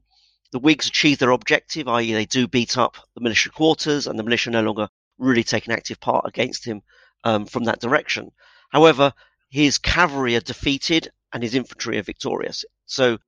[0.52, 4.22] The Whigs achieve their objective, i.e., they do beat up the militia quarters, and the
[4.22, 6.82] militia no longer really take an active part against him
[7.24, 8.32] um, from that direction.
[8.70, 9.12] However,
[9.50, 12.64] his cavalry are defeated and his infantry are victorious.
[12.86, 13.18] So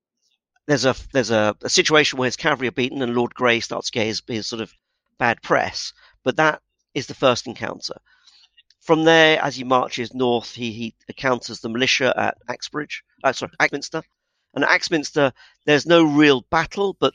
[0.67, 3.91] there's a there's a, a situation where his cavalry are beaten and Lord Grey starts
[3.91, 4.73] to get his, his sort of
[5.19, 5.93] bad press.
[6.25, 6.63] But that
[6.95, 7.95] is the first encounter.
[8.81, 13.53] From there, as he marches north, he, he encounters the militia at Axbridge, uh, sorry,
[13.61, 14.03] Axminster.
[14.57, 15.33] And at Axminster,
[15.67, 17.13] there's no real battle, but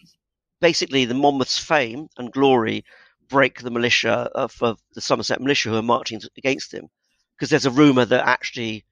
[0.61, 2.85] basically the Monmouth's fame and glory
[3.27, 6.87] break the militia of, of the Somerset militia who are marching against him.
[7.35, 8.85] Because there's a rumour that actually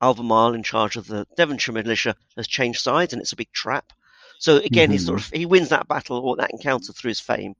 [0.00, 3.92] Albemarle, in charge of the Devonshire militia, has changed sides, and it's a big trap.
[4.38, 7.56] So again, he sort of he wins that battle or that encounter through his fame.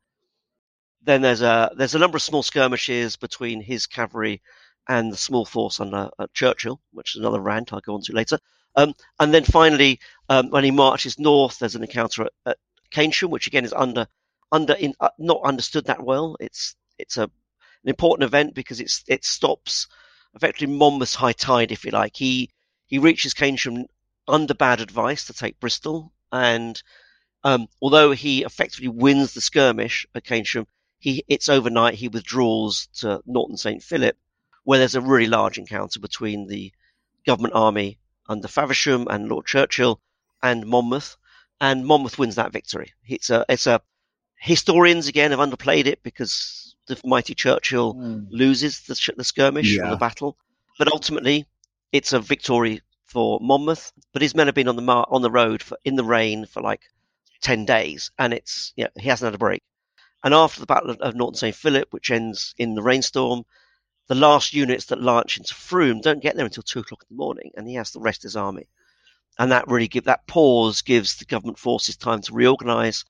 [1.02, 4.40] Then there's a there's a number of small skirmishes between his cavalry
[4.88, 8.12] and the small force under uh, Churchill, which is another rant I'll go on to
[8.12, 8.38] later.
[8.76, 12.58] Um, and then finally, um, when he marches north, there's an encounter at, at
[12.92, 14.06] Keynsham, which again is under
[14.52, 16.36] under in, uh, not understood that well.
[16.40, 19.86] It's it's a an important event because it's it stops
[20.34, 22.16] effectively Monmouth's high tide, if you like.
[22.16, 22.50] He
[22.86, 23.86] he reaches Keynsham
[24.26, 26.80] under bad advice to take Bristol, and
[27.44, 30.66] um, although he effectively wins the skirmish at Keynsham,
[30.98, 34.16] he it's overnight he withdraws to Norton St Philip,
[34.64, 36.72] where there's a really large encounter between the
[37.26, 40.00] government army under Feversham and Lord Churchill
[40.42, 41.16] and Monmouth,
[41.60, 42.92] and Monmouth wins that victory.
[43.06, 43.80] It's a it's a
[44.40, 48.24] historians again have underplayed it because the mighty Churchill Hmm.
[48.30, 50.36] loses the, the skirmish or the battle,
[50.78, 51.46] but ultimately
[51.92, 53.92] it's a victory for Monmouth.
[54.12, 56.46] But his men have been on the mar- on the road for in the rain
[56.46, 56.82] for like
[57.42, 59.62] ten days, and it's yeah he hasn't had a break.
[60.24, 63.44] And after the Battle of, of Norton St Philip, which ends in the rainstorm,
[64.08, 67.22] the last units that launch into Frome don't get there until two o'clock in the
[67.22, 68.68] morning, and he has to rest of his army.
[69.38, 73.04] And that really give that pause gives the government forces time to reorganise.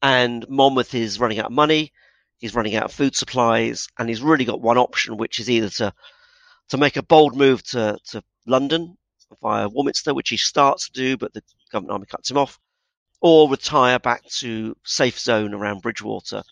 [0.00, 1.92] And Monmouth is running out of money,
[2.38, 5.70] he's running out of food supplies, and he's really got one option, which is either
[5.70, 5.92] to
[6.68, 8.96] to make a bold move to, to London
[9.40, 12.58] via Warminster, which he starts to do, but the government army cuts him off,
[13.20, 16.42] or retire back to safe zone around Bridgwater,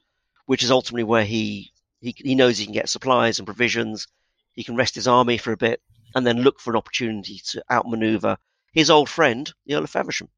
[0.46, 4.06] which is ultimately where he, he he knows he can get supplies and provisions.
[4.52, 5.80] He can rest his army for a bit
[6.14, 8.36] and then look for an opportunity to outmaneuver
[8.72, 10.28] his old friend, the Earl of Feversham.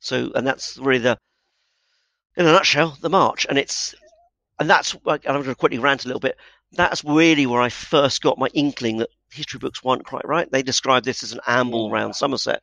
[0.00, 1.18] So, and that's really the,
[2.36, 3.46] in a nutshell, the march.
[3.48, 3.94] And it's,
[4.58, 6.36] and that's, I'm going to quickly rant a little bit.
[6.72, 10.50] That's really where I first got my inkling that history books weren't quite right.
[10.50, 12.62] They describe this as an amble around Somerset.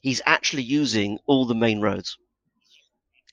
[0.00, 2.18] He's actually using all the main roads.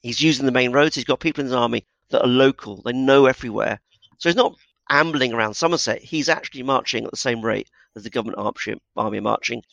[0.02, 0.96] He's using the main roads.
[0.96, 2.82] He's got people in his army that are local.
[2.84, 3.80] They know everywhere.
[4.18, 4.56] So he's not
[4.90, 6.02] ambling around Somerset.
[6.02, 9.64] He's actually marching at the same rate as the government army, army marching.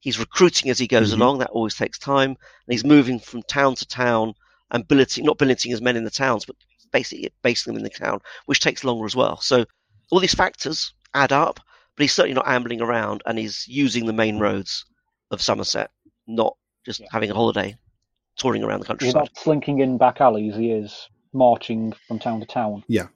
[0.00, 1.20] He's recruiting as he goes mm-hmm.
[1.20, 1.38] along.
[1.38, 2.30] That always takes time.
[2.30, 4.34] And he's moving from town to town
[4.70, 6.56] and billeting, not billeting his men in the towns, but
[6.92, 9.36] basically basing them in the town, which takes longer as well.
[9.40, 9.64] So
[10.10, 11.60] all these factors add up,
[11.96, 14.84] but he's certainly not ambling around, and he's using the main roads
[15.30, 15.90] of Somerset,
[16.26, 17.06] not just Yeah.
[17.12, 17.76] having a holiday,
[18.36, 19.06] touring around the country.
[19.06, 20.56] He's not slinking in back alleys.
[20.56, 22.84] He is marching from town to town.
[22.88, 23.08] Yeah,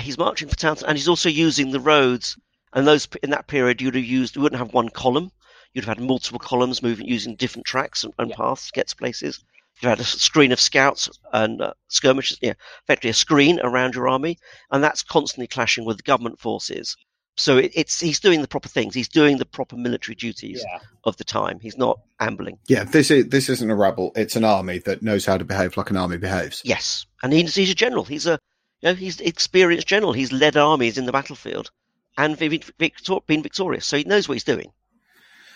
[0.00, 2.36] he's marching for towns, and he's also using the roads.
[2.72, 4.36] And those in that period, you'd have used.
[4.36, 5.30] You wouldn't have one column.
[5.72, 8.36] You'd have had multiple columns moving using different tracks and, and Yeah.
[8.36, 9.44] paths to get to places.
[9.82, 12.38] You had a screen of scouts and uh, skirmishers.
[12.40, 14.38] Yeah, effectively a screen around your army,
[14.70, 16.96] and that's constantly clashing with the government forces.
[17.38, 18.94] So it, it's he's doing the proper things.
[18.94, 20.78] He's doing the proper military duties Yeah.
[21.04, 21.60] of the time.
[21.60, 22.58] He's not ambling.
[22.68, 24.12] Yeah, this is this isn't a rebel.
[24.16, 26.62] It's an army that knows how to behave like an army behaves.
[26.64, 28.04] Yes, and he's, he's a general.
[28.04, 28.38] He's a
[28.86, 30.12] you know he's experienced general.
[30.12, 31.70] He's led armies in the battlefield
[32.16, 34.70] and been, victor- been victorious, so he knows what he's doing.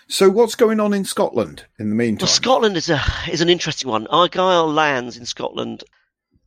[0.08, 2.26] So what's going on in Scotland in the meantime?
[2.26, 4.08] Well, Scotland is a is an interesting one.
[4.08, 5.84] Argyle lands in Scotland.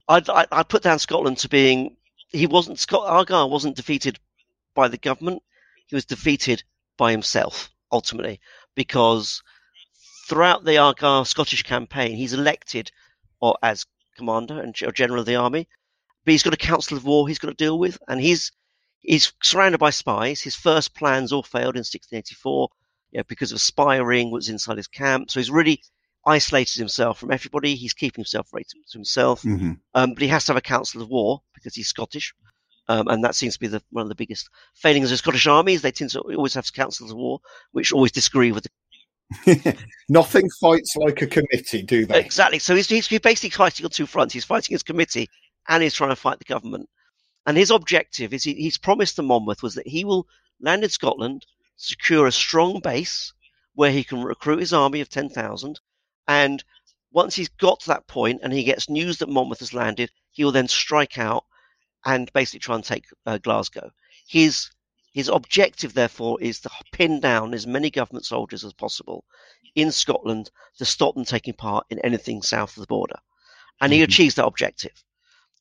[0.09, 1.95] I I, I put down Scotland to being
[2.29, 4.19] he wasn't Scott Argyle wasn't defeated
[4.75, 5.41] by the government.
[5.87, 6.63] He was defeated
[6.97, 8.41] by himself ultimately
[8.75, 9.41] because
[10.27, 12.91] throughout the Argyle Scottish campaign, he's elected
[13.39, 13.85] or as
[14.17, 15.69] commander and or general of the army,
[16.25, 18.51] but he's got a council of war he's got to deal with, and he's
[18.99, 20.41] he's surrounded by spies.
[20.41, 22.69] His first plans all failed in 1684
[23.11, 25.29] you know, because of spy ring was inside his camp.
[25.29, 25.81] So he's really
[26.25, 27.75] isolated himself from everybody.
[27.75, 29.43] He's keeping himself right to himself.
[29.43, 32.33] hmm Um, but he has to have a council of war because he's Scottish.
[32.89, 35.81] Um, and that seems to be the, one of the biggest failings of Scottish armies.
[35.81, 37.39] They tend to always have councils of war,
[37.71, 38.69] which always disagree with the
[40.09, 42.19] Nothing fights like a committee, do they?
[42.19, 42.59] Exactly.
[42.59, 44.33] So he's, he's basically fighting on two fronts.
[44.33, 45.29] He's fighting his committee
[45.67, 46.89] and he's trying to fight the government.
[47.45, 50.27] And his objective is he, he's promised to Monmouth was that he will
[50.61, 51.45] land in Scotland,
[51.75, 53.33] secure a strong base
[53.75, 55.79] where he can recruit his army of 10,000.
[56.27, 56.63] And
[57.11, 60.43] once he's got to that point and he gets news that Monmouth has landed, he
[60.43, 61.45] will then strike out
[62.05, 63.91] and basically try and take uh, Glasgow.
[64.27, 64.69] His
[65.13, 69.23] his objective, therefore, is to pin down as many government soldiers as possible
[69.75, 70.49] in Scotland
[70.79, 73.19] to stop them taking part in anything south of the border.
[73.79, 74.05] And he Mhm.
[74.05, 75.03] achieves that objective.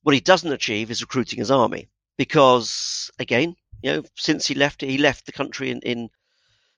[0.02, 4.80] What he doesn't achieve is recruiting his army because, again, you know, since he left,
[4.80, 5.98] he left the country in, in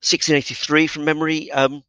[0.03, 1.51] 1683 from memory.
[1.51, 1.85] Um,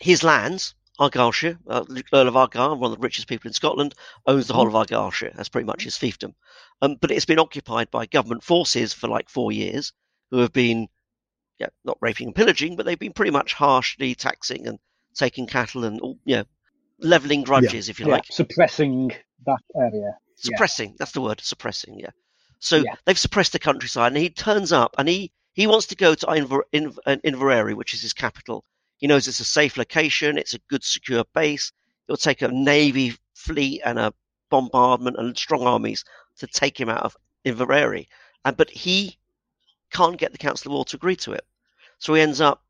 [0.00, 3.94] his lands, Argyllshire, uh, Earl of Argyll, one of the richest people in Scotland,
[4.26, 5.32] owns the whole of Argyllshire.
[5.34, 6.34] That's pretty much his fiefdom.
[6.82, 9.92] Um, but it's been occupied by government forces for like four years,
[10.30, 10.88] who have been,
[11.58, 14.78] yeah, not raping and pillaging, but they've been pretty much harshly taxing and
[15.14, 16.44] taking cattle and, all- you know,
[16.98, 19.12] leveling grudges, if you Yeah, like suppressing
[19.46, 20.16] that area.
[20.42, 20.54] Yeah.
[20.54, 22.10] suppressing that's the word suppressing yeah.
[22.60, 22.94] So Yeah.
[23.04, 26.26] they've suppressed the countryside and he turns up and he he wants to go to
[26.26, 28.64] Inver, Inver, uh, Inverary which is his capital.
[28.98, 31.72] He knows it's a safe location it's a good secure base.
[32.08, 34.14] It'll take a navy fleet and a
[34.50, 36.04] bombardment and strong armies
[36.38, 38.08] to take him out of Inverary.
[38.44, 39.18] And but he
[39.92, 41.44] can't get the council of war to agree to it.
[41.98, 42.64] So he ends up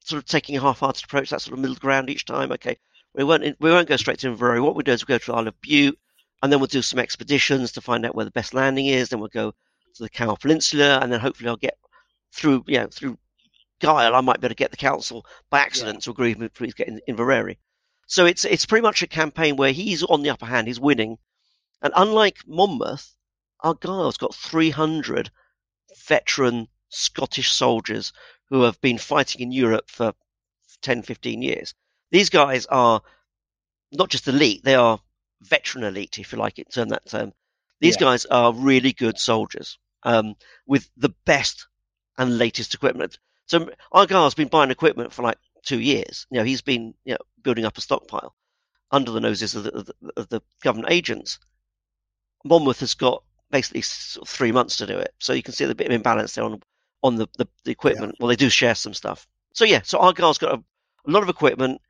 [0.00, 2.52] sort of taking a half-hearted approach that sort of middle ground each time.
[2.52, 2.76] Okay
[3.14, 4.60] we won't we won't go straight to Inverary.
[4.60, 5.98] What we do is we go to Isle of Bute
[6.44, 9.08] and then we'll do some expeditions to find out where the best landing is.
[9.08, 9.52] Then we'll go
[9.94, 11.78] to the Cowal Peninsula, and then hopefully I'll get
[12.34, 13.16] through, you know, through
[13.80, 14.14] guile.
[14.14, 16.74] I might be able to get the council by accident to agree with me please
[16.74, 17.58] get in Inverary.
[18.08, 21.16] So it's it's pretty much a campaign where he's on the upper hand, he's winning,
[21.80, 23.16] and unlike Monmouth,
[23.64, 25.30] Argyle's got 300
[26.06, 28.12] veteran Scottish soldiers
[28.50, 30.12] who have been fighting in Europe for
[30.82, 31.74] 10, 15 years.
[32.10, 33.00] These guys are
[33.92, 35.00] not just elite; they are
[35.44, 37.32] veteran elite, if you like it, term that term.
[37.80, 38.06] These Yeah.
[38.06, 41.66] guys are really good soldiers um, with the best
[42.18, 43.18] and latest equipment.
[43.46, 46.26] So Argyle's been buying equipment for like two years.
[46.30, 48.34] You know, he's been you know, building up a stockpile
[48.90, 51.38] under the noses of the, of the, of the government agents.
[52.44, 55.12] Monmouth has got basically sort of three months to do it.
[55.18, 56.62] So you can see the bit of imbalance there on
[57.02, 58.16] on the, the, the equipment.
[58.18, 59.26] Well, they do share some stuff.
[59.52, 60.62] So yeah, so Argyle's got a,
[61.06, 61.80] a lot of equipment.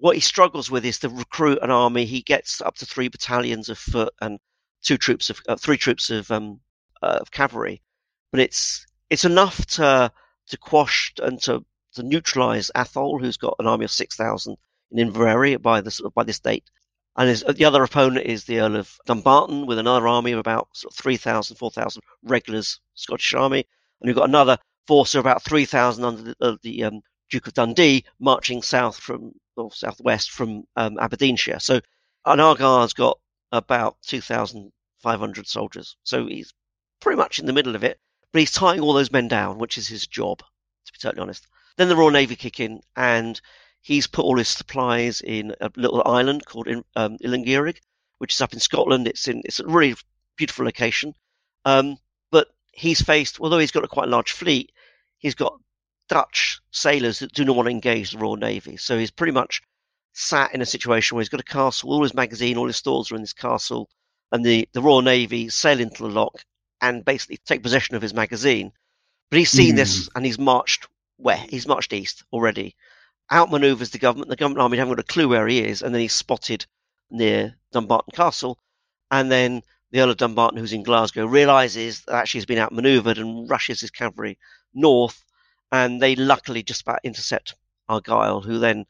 [0.00, 2.04] What he struggles with is to recruit an army.
[2.04, 4.38] He gets up to three battalions of foot and
[4.82, 6.60] two troops of uh, three troops of um,
[7.02, 7.82] uh, of cavalry,
[8.30, 10.12] but it's it's enough to
[10.48, 14.56] to quash and to to neutralize Atholl, who's got an army of six thousand
[14.90, 16.70] in Inverary by this by this date,
[17.16, 20.68] and his, the other opponent is the Earl of Dumbarton with another army of about
[20.72, 23.66] sort of 3,000, 4,000 regulars Scottish army,
[24.00, 27.48] and you've got another force of about three thousand under the, uh, the um, Duke
[27.48, 31.60] of Dundee marching south from or southwest from um, Aberdeenshire.
[31.60, 31.80] So,
[32.24, 33.18] and Argyle's got
[33.52, 36.52] about two thousand five hundred soldiers, so he's
[37.00, 37.98] pretty much in the middle of it.
[38.32, 41.46] But he's tying all those men down, which is his job, to be totally honest.
[41.76, 43.40] Then the Royal Navy kick in, and
[43.80, 47.16] he's put all his supplies in a little island called um,
[48.18, 49.06] which is up in Scotland.
[49.08, 49.94] It's in it's a really
[50.36, 51.14] beautiful location.
[51.64, 51.98] Um,
[52.30, 54.72] but he's faced, although he's got a quite large fleet,
[55.18, 55.58] he's got
[56.08, 58.76] Dutch sailors that do not want to engage the Royal Navy.
[58.76, 59.62] So he's pretty much
[60.12, 63.12] sat in a situation where he's got a castle, all his magazine, all his stores
[63.12, 63.88] are in this castle,
[64.32, 66.44] and the, the Royal Navy sail into the loch
[66.80, 68.72] and basically take possession of his magazine.
[69.30, 69.76] But he's seen mm.
[69.76, 71.44] this and he's marched where?
[71.48, 72.74] He's marched east already.
[73.30, 74.30] Outmaneuvers the government.
[74.30, 76.64] The government army haven't got a clue where he is, and then he's spotted
[77.10, 78.58] near Dumbarton Castle.
[79.10, 83.18] And then the Earl of Dumbarton, who's in Glasgow, realizes that actually he's been outmaneuvered
[83.18, 84.38] and rushes his cavalry
[84.72, 85.22] north.
[85.70, 87.54] And they luckily just about intercept
[87.88, 88.86] Argyle, who then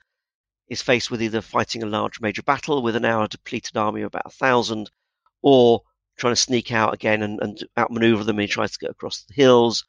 [0.69, 4.09] is faced with either fighting a large major battle with an now depleted army of
[4.09, 4.91] about a thousand,
[5.43, 5.83] or
[6.17, 8.37] trying to sneak out again and, and outmaneuver them.
[8.37, 9.85] And he tries to get across the hills,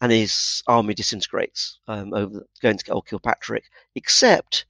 [0.00, 4.64] and his army disintegrates um, over going to Old Kilpatrick, except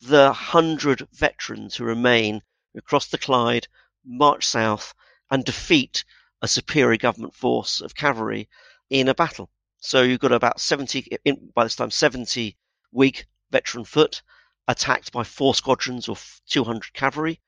[0.00, 2.42] the hundred veterans who remain
[2.76, 3.68] across the Clyde,
[4.04, 4.92] march south,
[5.30, 6.04] and defeat
[6.42, 8.48] a superior government force of cavalry
[8.90, 9.48] in a battle.
[9.84, 12.56] So you've got about 70, in, by this time, 70
[12.90, 14.22] Whig veteran foot
[14.66, 17.38] attacked by four squadrons of 200 cavalry.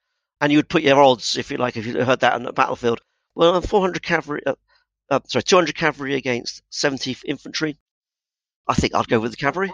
[0.42, 2.52] And you would put your odds, if you like, if you heard that on the
[2.52, 3.00] battlefield.
[3.34, 4.54] Well, 400 cavalry, uh,
[5.10, 7.78] uh, sorry, 200 cavalry against 70 infantry.
[8.68, 9.72] I think I'd go with the cavalry.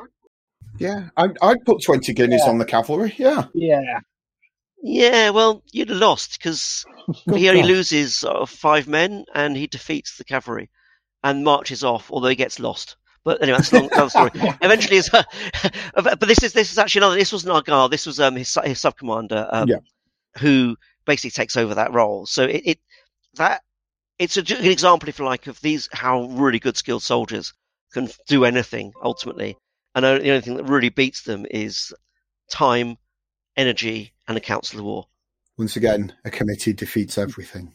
[0.78, 2.50] Yeah, I'd, I'd put 20 guineas yeah.
[2.50, 3.12] on the cavalry.
[3.18, 3.46] Yeah.
[3.54, 3.98] Yeah.
[4.84, 6.84] Yeah, well, you'd have lost because
[7.34, 10.70] he only loses uh, five men and he defeats the cavalry
[11.22, 12.96] and marches off, although he gets lost.
[13.24, 14.30] But anyway, that's a long, another story.
[14.62, 15.22] Eventually, uh,
[16.02, 17.16] but this is this is actually another.
[17.16, 17.88] This wasn't Argyle.
[17.88, 19.76] This was um, his his sub commander, um, yeah.
[20.38, 22.26] who basically takes over that role.
[22.26, 22.78] So it, it
[23.34, 23.62] that
[24.18, 27.52] it's a, an example, if you like, of these how really good skilled soldiers
[27.92, 29.56] can do anything ultimately,
[29.94, 31.92] and the only thing that really beats them is
[32.50, 32.96] time,
[33.56, 35.06] energy, and a council of war.
[35.58, 37.74] Once again, a committee defeats everything.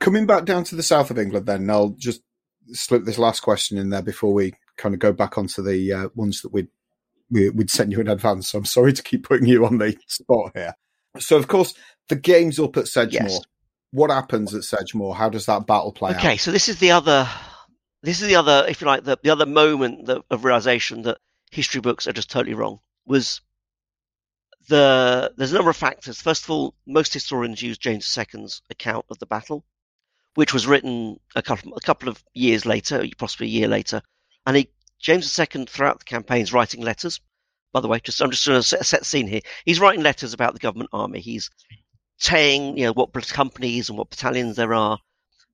[0.00, 2.22] Coming back down to the south of England, then I'll just
[2.72, 6.08] slip this last question in there before we kind of go back onto the uh,
[6.14, 6.68] ones that we'd
[7.30, 8.48] we, would send you in advance.
[8.48, 10.74] So I'm sorry to keep putting you on the spot here.
[11.18, 11.74] So of course
[12.08, 13.28] the game's up at Sedgemoor.
[13.28, 13.40] Yes.
[13.92, 15.14] What happens at Sedgemoor?
[15.14, 16.24] How does that battle play okay, out?
[16.24, 17.28] Okay, so this is the other,
[18.02, 21.18] this is the other, if you like, the, the other moment that, of realization that
[21.50, 22.80] history books are just totally wrong.
[23.06, 23.40] Was
[24.68, 26.20] the there's a number of factors.
[26.20, 29.64] First of all, most historians use James II's account of the battle,
[30.40, 34.00] which was written a couple a couple of years later, possibly a year later,
[34.46, 37.20] and he James II throughout the campaign is writing letters.
[37.74, 39.42] By the way, just I'm just going to set, set scene here.
[39.66, 41.20] He's writing letters about the government army.
[41.20, 41.50] He's
[42.16, 44.98] saying you know what companies and what battalions there are.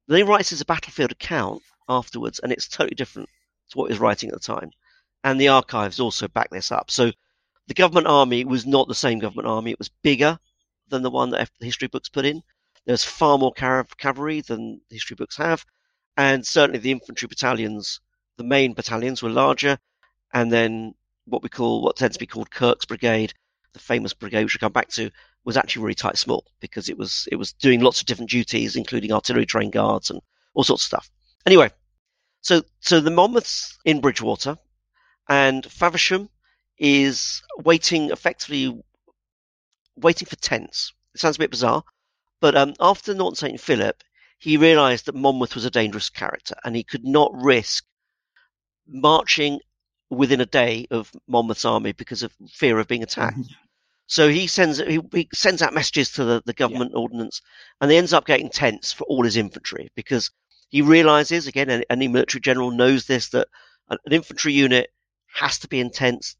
[0.06, 3.28] Then he writes his battlefield account afterwards, and it's totally different
[3.70, 4.70] to what he was writing at the time.
[5.24, 6.92] And the archives also back this up.
[6.92, 7.10] So
[7.66, 9.72] the government army was not the same government army.
[9.72, 10.38] It was bigger
[10.90, 12.44] than the one that the history books put in.
[12.86, 15.64] There's far more cavalry than history books have.
[16.16, 18.00] And certainly the infantry battalions,
[18.36, 19.78] the main battalions were larger.
[20.32, 23.34] And then what we call, what tends to be called Kirk's Brigade,
[23.72, 25.10] the famous brigade, which we'll come back to,
[25.44, 28.76] was actually really tight small because it was, it was doing lots of different duties,
[28.76, 30.20] including artillery train guards and
[30.54, 31.10] all sorts of stuff.
[31.44, 31.70] Anyway,
[32.40, 34.56] so, so the Monmouths in Bridgwater
[35.28, 36.28] and Feversham
[36.78, 38.80] is waiting effectively
[39.96, 40.92] waiting for tents.
[41.14, 41.82] It sounds a bit bizarre,
[42.46, 43.60] but um, after Norton St.
[43.60, 44.04] Philip,
[44.38, 47.84] he realized that Monmouth was a dangerous character and he could not risk
[48.86, 49.58] marching
[50.10, 53.38] within a day of Monmouth's army because of fear of being attacked.
[53.38, 53.52] Mm-hmm.
[54.06, 57.00] So he sends he, he, sends out messages to the, the government yeah.
[57.00, 57.42] ordnance,
[57.80, 60.30] and he ends up getting tents for all his infantry because
[60.68, 63.48] he realizes again any, any military general knows this that
[63.88, 64.92] an, an infantry unit
[65.26, 66.36] has to be in tents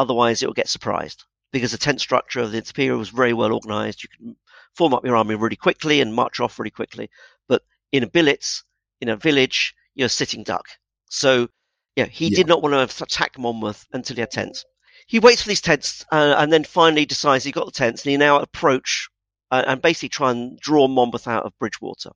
[0.00, 3.52] Otherwise, it will get surprised because the tent structure of the Imperial was very well
[3.52, 4.02] organized.
[4.02, 4.36] You can
[4.74, 7.10] form up your army really quickly and march off really quickly.
[7.48, 7.62] But
[7.92, 8.64] in a billets,
[9.00, 10.66] in a village, you're a sitting duck.
[11.08, 11.48] So,
[11.96, 12.36] yeah, he Yeah.
[12.36, 14.64] did not want to attack Monmouth until he had tents.
[15.06, 18.10] He waits for these tents uh, and then finally decides he got the tents and
[18.10, 19.08] he now approach
[19.50, 22.10] uh, and basically try and draw Monmouth out of Bridgwater,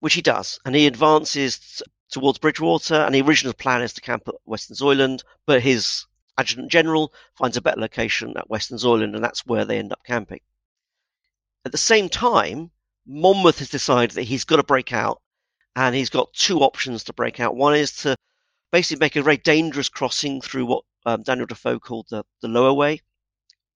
[0.00, 0.60] which he does.
[0.64, 5.62] And he advances towards Bridgwater and the original plan is to camp at Westonzoyland, but
[5.62, 6.06] his
[6.38, 10.40] adjutant general finds a better location at Westonzoyland and that's where they end up camping.
[11.64, 12.70] At the same time,
[13.06, 15.20] Monmouth has decided that he's got to break out
[15.76, 17.56] and he's got two options to break out.
[17.56, 18.16] One is to
[18.72, 22.72] basically make a very dangerous crossing through what um, Daniel Defoe called the, the lower
[22.72, 23.00] way,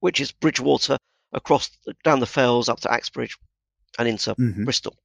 [0.01, 0.97] which is Bridgwater
[1.33, 1.71] across
[2.05, 3.37] down the fells up to Axbridge
[3.99, 4.65] and into Mhm.
[4.65, 4.97] Bristol,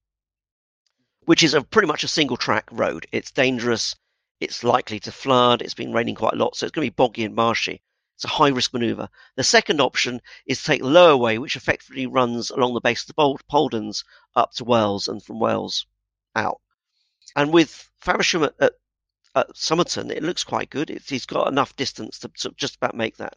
[1.25, 3.05] which is a pretty much a single track road.
[3.11, 3.95] It's dangerous.
[4.39, 5.61] It's likely to flood.
[5.61, 7.81] It's been raining quite a lot, so it's going to be boggy and marshy.
[8.17, 9.09] It's a high risk maneuver.
[9.35, 13.03] The second option is to take the lower way, which effectively runs along the base
[13.03, 14.03] of the Poldens
[14.35, 15.85] up to Wells and from Wells
[16.35, 16.59] out.
[17.35, 18.73] And with Feversham at, at,
[19.35, 20.89] at Somerton, it looks quite good.
[20.89, 23.35] It's, he's got enough distance to, to just about make that.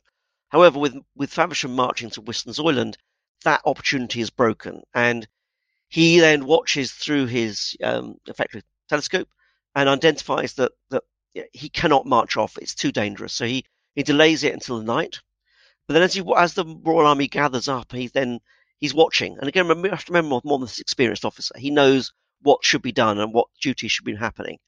[0.48, 2.96] However, with with Feversham marching to Westonzoyland,
[3.44, 5.28] that opportunity is broken, and
[5.88, 9.28] he then watches through his um, effective telescope
[9.74, 11.04] and identifies that that
[11.52, 12.56] he cannot march off.
[12.56, 15.20] It's too dangerous, so he he delays it until the night.
[15.86, 18.40] But then, as he as the Royal Army gathers up, he then
[18.78, 21.54] he's watching, and again, remember, you have to remember Monmouth's experienced officer.
[21.58, 22.12] He knows
[22.42, 24.58] what should be done and what duties should be happening,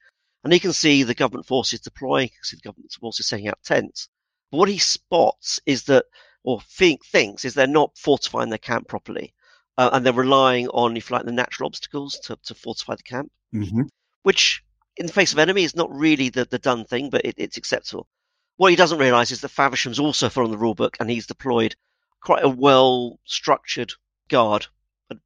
[0.44, 2.28] and he can see the government forces deploying.
[2.28, 4.08] He can see the government forces setting out tents.
[4.50, 6.04] But what he spots is that,
[6.42, 9.32] or think, thinks, is they're not fortifying their camp properly,
[9.78, 13.02] uh, and they're relying on, if you like, the natural obstacles to, to fortify the
[13.02, 13.88] camp, Mhm.
[14.24, 14.62] which,
[14.96, 17.56] in the face of enemy, is not really the, the done thing, but it, it's
[17.56, 18.08] acceptable.
[18.56, 21.74] What he doesn't realise is that Feversham's also following the rule book, and he's deployed
[22.20, 23.92] quite a well structured
[24.28, 24.66] guard,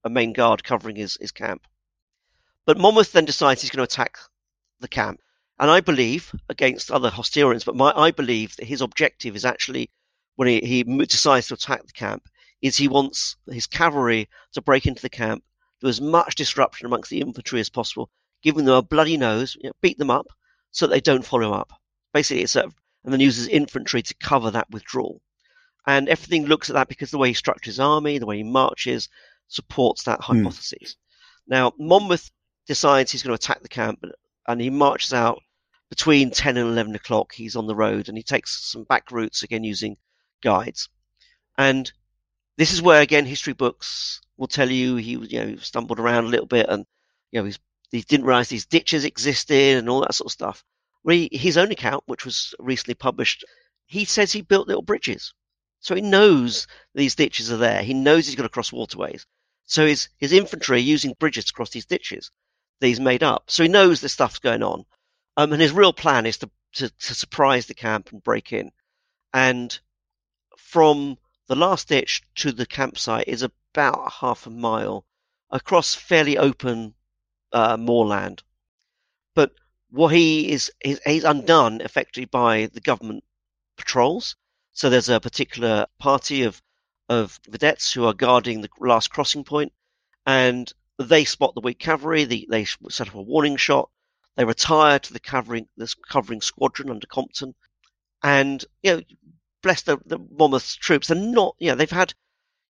[0.04, 1.66] a, main guard covering his, his camp.
[2.64, 4.18] But Monmouth then decides he's going to attack
[4.80, 5.20] the camp.
[5.58, 9.90] And I believe, against other historians, but my, I believe that his objective is actually,
[10.34, 12.28] when he, he decides to attack the camp,
[12.62, 15.44] is he wants his cavalry to break into the camp,
[15.80, 18.10] do as much disruption amongst the infantry as possible,
[18.42, 20.26] giving them a bloody nose, you know, beat them up,
[20.70, 21.72] so that they don't follow him up.
[22.12, 22.70] Basically, it's a,
[23.06, 25.22] and then uses infantry to cover that withdrawal.
[25.86, 28.42] And everything looks at that because the way he structures his army, the way he
[28.42, 29.08] marches,
[29.46, 30.38] supports that Hmm.
[30.38, 30.96] hypothesis.
[31.46, 32.32] Now, Monmouth
[32.66, 34.04] decides he's going to attack the camp,
[34.48, 35.40] and he marches out
[35.88, 37.32] between 10 and 11 o'clock.
[37.32, 39.96] He's on the road, and he takes some back routes, again using
[40.42, 40.88] guides.
[41.56, 41.90] And
[42.58, 46.28] this is where, again, history books will tell you he you know, stumbled around a
[46.28, 46.84] little bit, and
[47.30, 47.60] you know, he's,
[47.92, 50.64] he didn't realize these ditches existed and all that sort of stuff.
[51.08, 53.44] He, his own account, which was recently published,
[53.86, 55.32] he says he built little bridges.
[55.80, 57.82] So he knows these ditches are there.
[57.82, 59.24] He knows he's got to cross waterways.
[59.66, 62.30] So his, his infantry are using bridges to cross these ditches
[62.80, 63.50] that he's made up.
[63.50, 64.84] So he knows this stuff's going on.
[65.36, 68.72] Um, and his real plan is to, to, to surprise the camp and break in.
[69.32, 69.78] And
[70.56, 75.04] from the last ditch to the campsite is about half a mile
[75.50, 76.94] across fairly open
[77.52, 78.42] uh, moorland.
[79.34, 79.52] But
[79.90, 83.24] what he is, is he's undone effectively by the government
[83.76, 84.36] patrols.
[84.72, 86.62] So there's a particular party of
[87.08, 89.72] of vedettes who are guarding the last crossing point,
[90.26, 92.24] and they spot the Whig cavalry.
[92.24, 93.90] They, they set up a warning shot.
[94.34, 97.54] They retire to the covering this covering squadron under Compton,
[98.22, 99.02] and you know,
[99.62, 101.08] bless the, the Monmouth's troops.
[101.08, 102.12] They're not, you know, they've had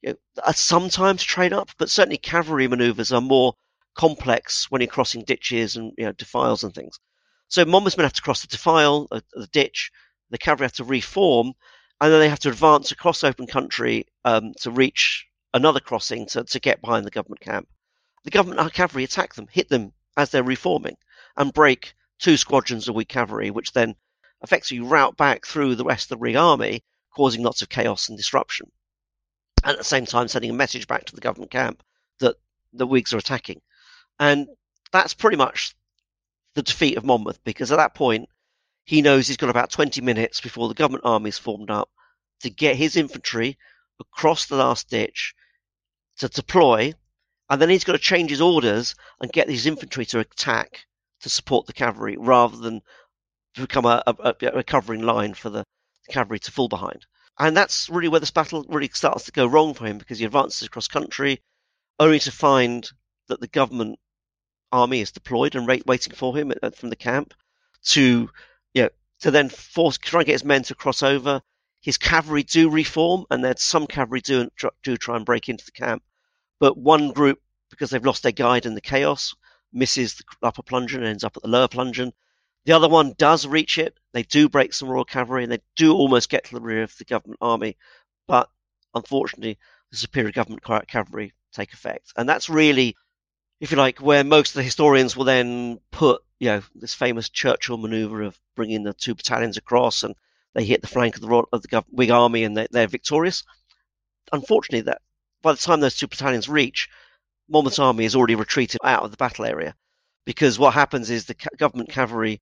[0.02, 3.56] you know, sometimes train up, but certainly cavalry manoeuvres are more
[3.96, 7.00] complex when you're crossing ditches and you know defiles and things.
[7.48, 9.92] So Monmouth's men have to cross the defile, uh, the ditch.
[10.32, 11.54] The cavalry have to reform,
[12.02, 16.44] and then they have to advance across open country um, to reach another crossing to,
[16.44, 17.68] to get behind the government camp.
[18.24, 20.98] The government cavalry attack them, hit them as they're reforming,
[21.38, 23.96] and break two squadrons of Whig cavalry, which then
[24.42, 26.84] effectively route back through the rest of the Ring army,
[27.16, 28.72] causing lots of chaos and disruption.
[29.64, 31.84] And at the same time, sending a message back to the government camp
[32.20, 32.36] that
[32.74, 33.62] the Whigs are attacking.
[34.20, 34.48] And
[34.92, 35.76] that's pretty much
[36.54, 38.30] the defeat of Monmouth, because at that point,
[38.86, 41.90] he knows he's got about 20 minutes before the government army is formed up
[42.42, 43.58] to get his infantry
[44.00, 45.34] across the last ditch
[46.18, 46.94] to deploy,
[47.50, 50.86] and then he's got to change his orders and get his infantry to attack
[51.22, 52.82] to support the cavalry rather than
[53.56, 55.64] to become a, a, a covering line for the
[56.10, 57.06] cavalry to fall behind.
[57.40, 60.26] And that's really where this battle really starts to go wrong for him because he
[60.26, 61.42] advances across country
[62.00, 62.90] only to find
[63.28, 64.00] that the government
[64.76, 67.34] army is deployed and waiting for him from the camp
[67.84, 68.30] to
[68.74, 68.90] you know,
[69.22, 71.42] to then force try and get his men to cross over.
[71.82, 74.50] His cavalry do reform, and then some cavalry do
[74.84, 76.04] do try and break into the camp.
[76.60, 79.36] But one group, because they've lost their guide in the chaos,
[79.72, 82.14] misses the upper plungeon and ends up at the lower plungeon.
[82.66, 84.00] The other one does reach it.
[84.14, 86.98] They do break some Royal Cavalry and they do almost get to the rear of
[86.98, 87.78] the government army.
[88.28, 88.50] But
[88.96, 89.60] unfortunately,
[89.92, 92.12] the superior government cavalry take effect.
[92.18, 92.96] And that's really,
[93.60, 97.30] if you like, where most of the historians will then put, you know, this famous
[97.30, 100.16] Churchill maneuver of bringing the two battalions across and
[100.54, 103.44] they hit the flank of the, of the Whig army and they, they're victorious.
[104.32, 105.02] Unfortunately, that
[105.42, 106.90] by the time those two battalions reach,
[107.48, 109.76] Monmouth's army has already retreated out of the battle area.
[110.26, 112.42] Because what happens is the government cavalry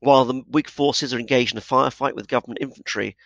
[0.00, 3.16] while the Whig forces are engaged in a firefight with government infantry,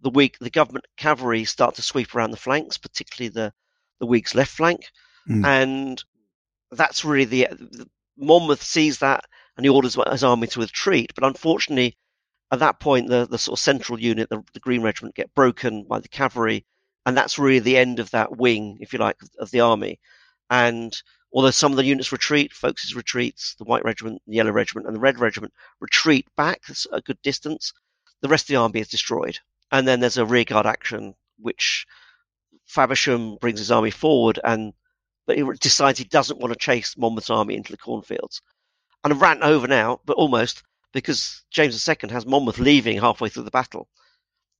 [0.00, 3.52] the Whig, the government cavalry start to sweep around the flanks, particularly the,
[4.00, 4.86] the Whigs' left flank.
[5.28, 5.44] Mm.
[5.44, 6.04] And
[6.70, 9.24] that's really the, the, Monmouth sees that
[9.56, 11.12] and he orders his army to retreat.
[11.14, 11.96] But unfortunately,
[12.50, 15.84] at that point, the, the sort of central unit, the, the Green Regiment, get broken
[15.84, 16.64] by the cavalry.
[17.06, 20.00] And that's really the end of that wing, if you like, of the army.
[20.50, 21.00] And
[21.30, 24.96] Although some of the units retreat, Foulkes retreats, the White Regiment, the Yellow Regiment, and
[24.96, 27.74] the Red Regiment retreat back a good distance.
[28.22, 29.38] The rest of the army is destroyed.
[29.70, 31.86] And then there's a rearguard action, which
[32.64, 34.72] Feversham brings his army forward, and
[35.28, 38.40] but he decides he doesn't want to chase Monmouth's army into the cornfields.
[39.04, 40.62] And I'm ranting over now, but almost
[40.92, 43.88] because James II has Monmouth leaving halfway through the battle,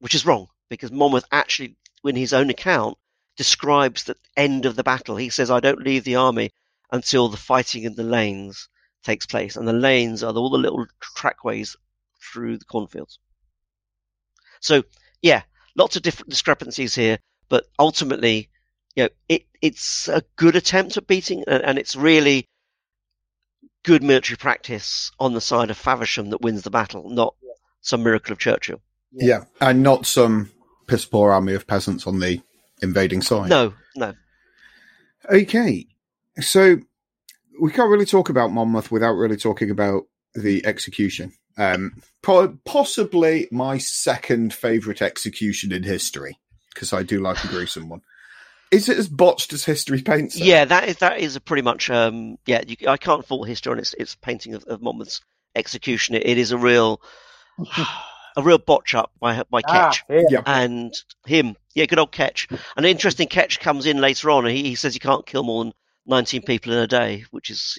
[0.00, 2.98] which is wrong because Monmouth actually, in his own account,
[3.38, 5.16] describes the end of the battle.
[5.16, 6.50] He says, I don't leave the army
[6.92, 8.68] until the fighting in the lanes
[9.02, 9.56] takes place.
[9.56, 11.76] And the lanes are all the little trackways
[12.20, 13.18] through the cornfields.
[14.60, 14.82] So,
[15.22, 15.44] yeah,
[15.76, 18.50] lots of different discrepancies here, but ultimately,
[18.98, 22.48] you know, it, it's a good attempt at beating, and, and it's really
[23.84, 27.36] good military practice on the side of Feversham that wins the battle, not
[27.80, 28.80] some miracle of Churchill.
[29.12, 30.50] Yeah, yeah and not some
[30.88, 32.40] piss poor army of peasants on the
[32.82, 33.50] invading side.
[33.50, 34.14] No, no.
[35.30, 35.86] Okay,
[36.40, 36.78] so
[37.60, 41.32] we can't really talk about Monmouth without really talking about the execution.
[41.56, 42.02] Um,
[42.64, 46.36] possibly my second favorite execution in history
[46.74, 48.02] because I do like a gruesome one.
[48.70, 50.36] Is it as botched as history paints?
[50.36, 50.44] It?
[50.44, 51.90] Yeah, that is that is a pretty much.
[51.90, 55.22] Um, yeah, you, I can't fault history on its its painting of, of Monmouth's
[55.54, 56.14] execution.
[56.14, 57.00] It, it is a real.
[58.36, 60.42] a real botch up by by ah, yeah.
[60.46, 60.94] and
[61.26, 61.56] him.
[61.74, 62.46] Yeah, good old Ketch.
[62.76, 65.64] An interesting Ketch comes in later on, and he, he says he can't kill more
[65.64, 65.74] than
[66.06, 67.78] 19 people in a day, which is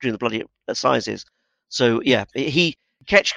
[0.00, 1.24] during the Bloody Assizes.
[1.68, 2.76] So yeah, he
[3.06, 3.34] Ketch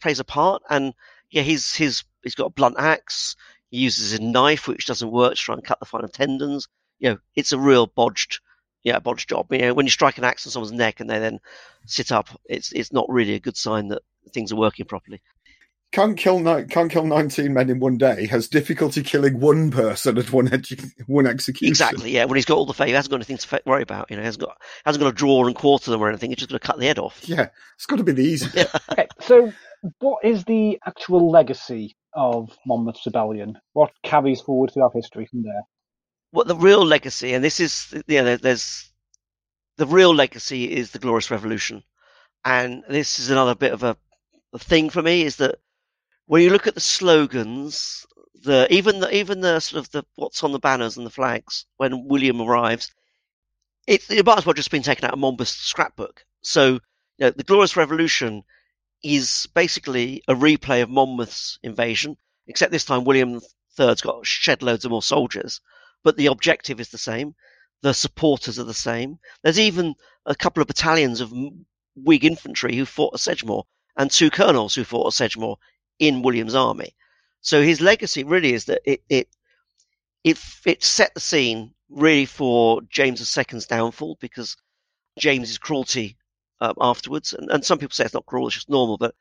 [0.00, 0.94] plays a part, and
[1.30, 3.36] yeah, he's he's he's got a blunt axe.
[3.70, 6.68] He uses a knife, which doesn't work, to try and cut the final tendons.
[6.98, 8.40] You know, it's a real bodged,
[8.82, 9.52] yeah, bodged job.
[9.52, 11.38] You know, when you strike an axe on someone's neck and they then
[11.86, 14.02] sit up, it's it's not really a good sign that
[14.32, 15.22] things are working properly
[15.92, 18.26] can't kill can't kill nineteen men in one day.
[18.28, 21.70] Has difficulty killing one person at one edu- one execution.
[21.70, 22.12] Exactly.
[22.12, 22.26] Yeah.
[22.26, 24.10] When he's got all the favour, he hasn't got anything to worry about.
[24.10, 26.30] You know, he hasn't got hasn't got to draw and quarter them or anything.
[26.30, 27.20] He's just going to cut the head off.
[27.24, 28.48] Yeah, it's got to be the easy.
[28.92, 29.52] okay, so,
[29.98, 33.58] what is the actual legacy of Monmouth's rebellion?
[33.72, 35.62] What carries forward throughout history from there?
[36.30, 38.92] What the real legacy, and this is yeah, there, there's
[39.76, 41.82] the real legacy is the Glorious Revolution,
[42.44, 43.96] and this is another bit of a,
[44.52, 45.56] a thing for me is that
[46.30, 48.06] when you look at the slogans,
[48.44, 51.66] the even the even the sort of the what's on the banners and the flags
[51.76, 52.92] when William arrives,
[53.88, 56.24] it, it might as well just been taken out of Monmouth's scrapbook.
[56.40, 56.80] So you
[57.18, 58.44] know, the Glorious Revolution
[59.02, 62.16] is basically a replay of Monmouth's invasion,
[62.46, 63.40] except this time William
[63.76, 65.60] III's got shed loads of more soldiers,
[66.04, 67.34] but the objective is the same.
[67.82, 69.18] The supporters are the same.
[69.42, 71.32] There's even a couple of battalions of
[71.96, 73.64] Whig infantry who fought at Sedgemoor
[73.96, 75.56] and two colonels who fought at Sedgemoor
[76.00, 76.96] in William's army.
[77.42, 79.28] So his legacy really is that it it
[80.24, 84.56] it, it set the scene really for James II's downfall because
[85.18, 86.16] James's cruelty
[86.60, 89.14] um, afterwards, and, and some people say it's not cruel, it's just normal, but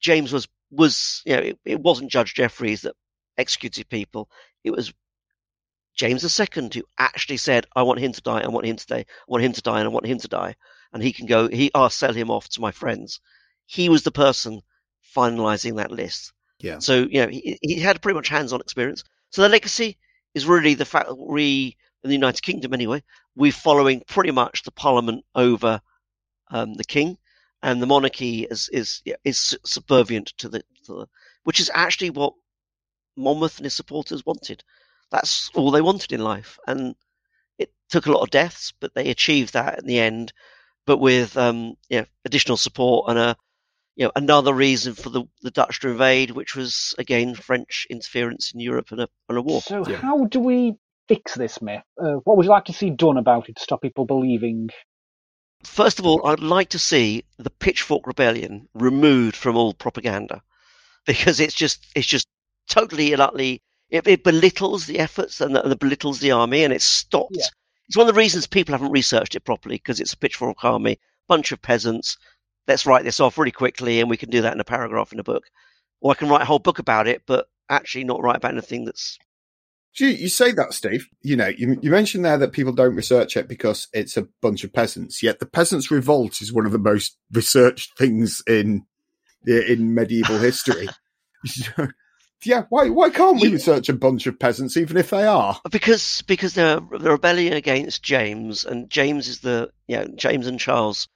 [0.00, 2.94] James was was you know it, it wasn't Judge Jeffreys that
[3.36, 4.30] executed people;
[4.64, 4.92] it was
[5.94, 9.00] James II who actually said, "I want him to die, I want him to die,
[9.00, 10.54] I want him to die, and I want him to die,"
[10.92, 11.48] and he can go.
[11.48, 13.20] He, I'll sell him off to my friends.
[13.66, 14.62] He was the person
[15.16, 16.32] finalizing that list.
[16.60, 16.78] Yeah.
[16.78, 19.04] So, you know, he, he had pretty much hands on experience.
[19.30, 19.98] So the legacy
[20.34, 23.02] is really the fact that we, in the United Kingdom anyway,
[23.36, 25.80] we're following pretty much the parliament over
[26.50, 27.18] um, the king,
[27.62, 31.06] and the monarchy is is is subservient to the, to the,
[31.44, 32.34] which is actually what
[33.16, 34.62] Monmouth and his supporters wanted.
[35.10, 36.94] That's all they wanted in life, and
[37.58, 40.32] it took a lot of deaths, but they achieved that in the end.
[40.86, 43.36] But with um, you know, additional support and a
[43.98, 48.52] you know, another reason for the, the Dutch to invade, which was again French interference
[48.54, 49.60] in Europe and a, and a war.
[49.60, 49.96] So, yeah.
[49.96, 50.76] how do we
[51.08, 51.82] fix this myth?
[52.00, 54.70] Uh, what would you like to see done about it to stop people believing?
[55.64, 60.42] First of all, I'd like to see the Pitchfork Rebellion removed from all propaganda
[61.04, 62.28] because it's just it's just
[62.68, 66.62] totally and utterly it, it belittles the efforts and, the, and it belittles the army,
[66.62, 67.36] and it's stopped.
[67.36, 67.46] Yeah.
[67.88, 71.00] It's one of the reasons people haven't researched it properly because it's a pitchfork army,
[71.26, 72.16] bunch of peasants.
[72.68, 75.18] Let's write this off really quickly, and we can do that in a paragraph in
[75.18, 75.44] a book.
[76.00, 78.84] Or I can write a whole book about it, but actually not write about anything
[78.84, 79.18] that's
[80.00, 81.08] you, you say that, Steve.
[81.22, 84.64] You know, you, you mentioned there that people don't research it because it's a bunch
[84.64, 85.22] of peasants.
[85.22, 88.86] Yet the peasants' revolt is one of the most researched things in
[89.46, 90.88] in medieval history.
[92.44, 95.60] yeah, why why can't we research a bunch of peasants, even if they are?
[95.70, 100.60] Because because they're the rebellion against James, and James is the you know James and
[100.60, 101.08] Charles,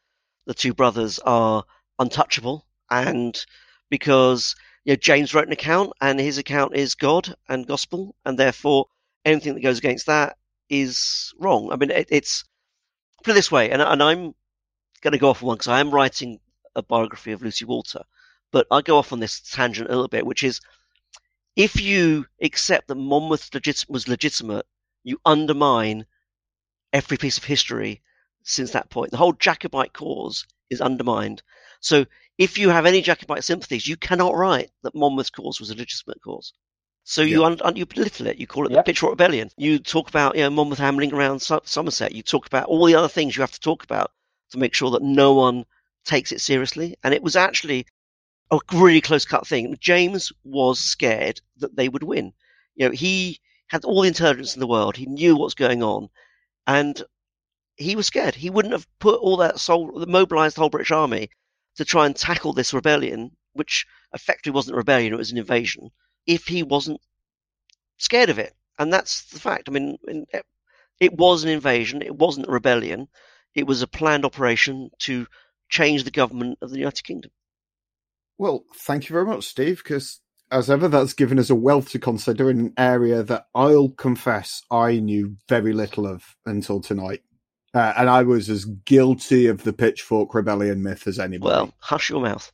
[0.47, 1.65] the two brothers are
[1.99, 3.45] untouchable, and
[3.89, 8.39] because you know, James wrote an account, and his account is God and gospel, and
[8.39, 8.87] therefore
[9.25, 10.37] anything that goes against that
[10.69, 11.71] is wrong.
[11.73, 12.45] I mean, it, it's
[13.23, 14.35] put it this way, and, and I'm
[15.03, 16.41] going to go off on one because I am writing
[16.75, 18.03] a biography of Lucy Walter,
[18.51, 20.61] but I go off on this tangent a little bit, which is
[21.55, 24.67] if you accept that Monmouth legit- was legitimate,
[25.05, 26.07] you undermine
[26.93, 28.03] every piece of history
[28.45, 29.11] since that point.
[29.11, 31.43] The whole Jacobite cause is undermined.
[31.81, 32.07] So
[32.39, 36.23] if you have any Jacobite sympathies, you cannot write that Monmouth's cause was a legitimate
[36.23, 36.53] cause.
[37.05, 37.61] So you yep.
[37.65, 38.39] un, you belittle it.
[38.39, 38.85] You call it yep.
[38.85, 39.51] the Pitchfork Rebellion.
[39.57, 42.13] You talk about you know, Monmouth ambling around Somerset.
[42.13, 44.13] You talk about all the other things you have to talk about
[44.53, 45.65] to make sure that no one
[46.05, 46.97] takes it seriously.
[47.03, 47.87] And it was actually
[48.53, 49.77] a really close cut thing.
[49.81, 52.33] James was scared that they would win.
[52.77, 54.97] You know, he had all the intelligence in the world.
[54.97, 56.09] He knew what's going on,
[56.67, 57.03] and
[57.77, 58.35] he was scared.
[58.35, 61.31] He wouldn't have put all that soul, mobilized the whole British army
[61.77, 65.91] to try and tackle this rebellion, which effectively wasn't a rebellion, it was an invasion,
[66.27, 67.01] if he wasn't
[67.97, 68.53] scared of it.
[68.79, 69.69] And that's the fact.
[69.69, 69.97] I mean,
[71.01, 73.09] it was an invasion, it wasn't a rebellion,
[73.55, 75.27] it was a planned operation to
[75.69, 77.31] change the government of the United Kingdom.
[78.39, 80.21] Well, thank you very much, Steve, because
[80.51, 84.63] as ever, that's given us a wealth to consider in an area that I'll confess
[84.71, 87.23] I knew very little of until tonight.
[87.75, 91.51] Uh, and I was as guilty of the Pitchfork Rebellion myth as anybody.
[91.51, 92.53] Well, hush your mouth.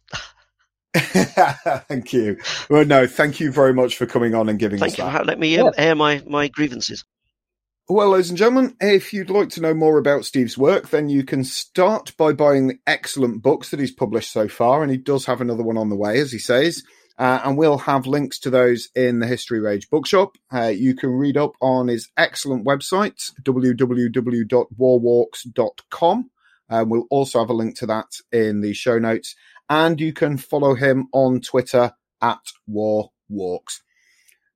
[0.95, 2.39] thank you.
[2.71, 5.27] Well, no, thank you very much for coming on and giving thank us you that.
[5.27, 7.05] Let me um, air my, my grievances.
[7.91, 11.25] Well, ladies and gentlemen, if you'd like to know more about Steve's work, then you
[11.25, 15.25] can start by buying the excellent books that he's published so far, and he does
[15.25, 16.83] have another one on the way, as he says.
[17.19, 20.39] Uh, and we'll have links to those in the History Rage bookshop.
[20.53, 26.31] Uh, you can read up on his excellent website, www.warwalks.com.
[26.71, 29.35] Uh, we'll also have a link to that in the show notes.
[29.69, 31.93] And you can follow him on Twitter
[32.23, 33.81] at warwalks.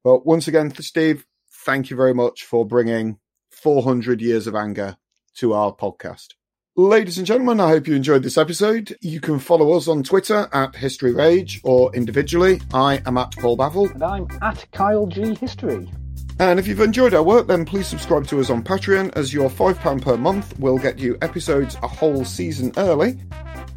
[0.04, 1.26] But once again, Steve,
[1.64, 3.18] thank you very much for bringing
[3.50, 4.98] 400 years of anger
[5.36, 6.34] to our podcast.
[6.74, 8.96] Ladies and gentlemen, I hope you enjoyed this episode.
[9.02, 12.62] You can follow us on Twitter at History Rage or individually.
[12.72, 13.92] I am at Paul Bavill.
[13.92, 15.92] And I'm at Kyle G History.
[16.38, 19.50] And if you've enjoyed our work, then please subscribe to us on Patreon, as your
[19.50, 23.18] £5 per month will get you episodes a whole season early,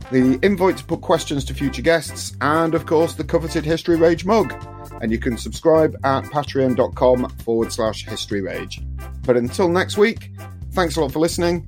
[0.09, 4.23] the invite to put questions to future guests, and of course the coveted History Rage
[4.23, 4.53] mug.
[5.01, 8.81] And you can subscribe at patreon.com forward slash history rage.
[9.23, 10.31] But until next week,
[10.71, 11.67] thanks a lot for listening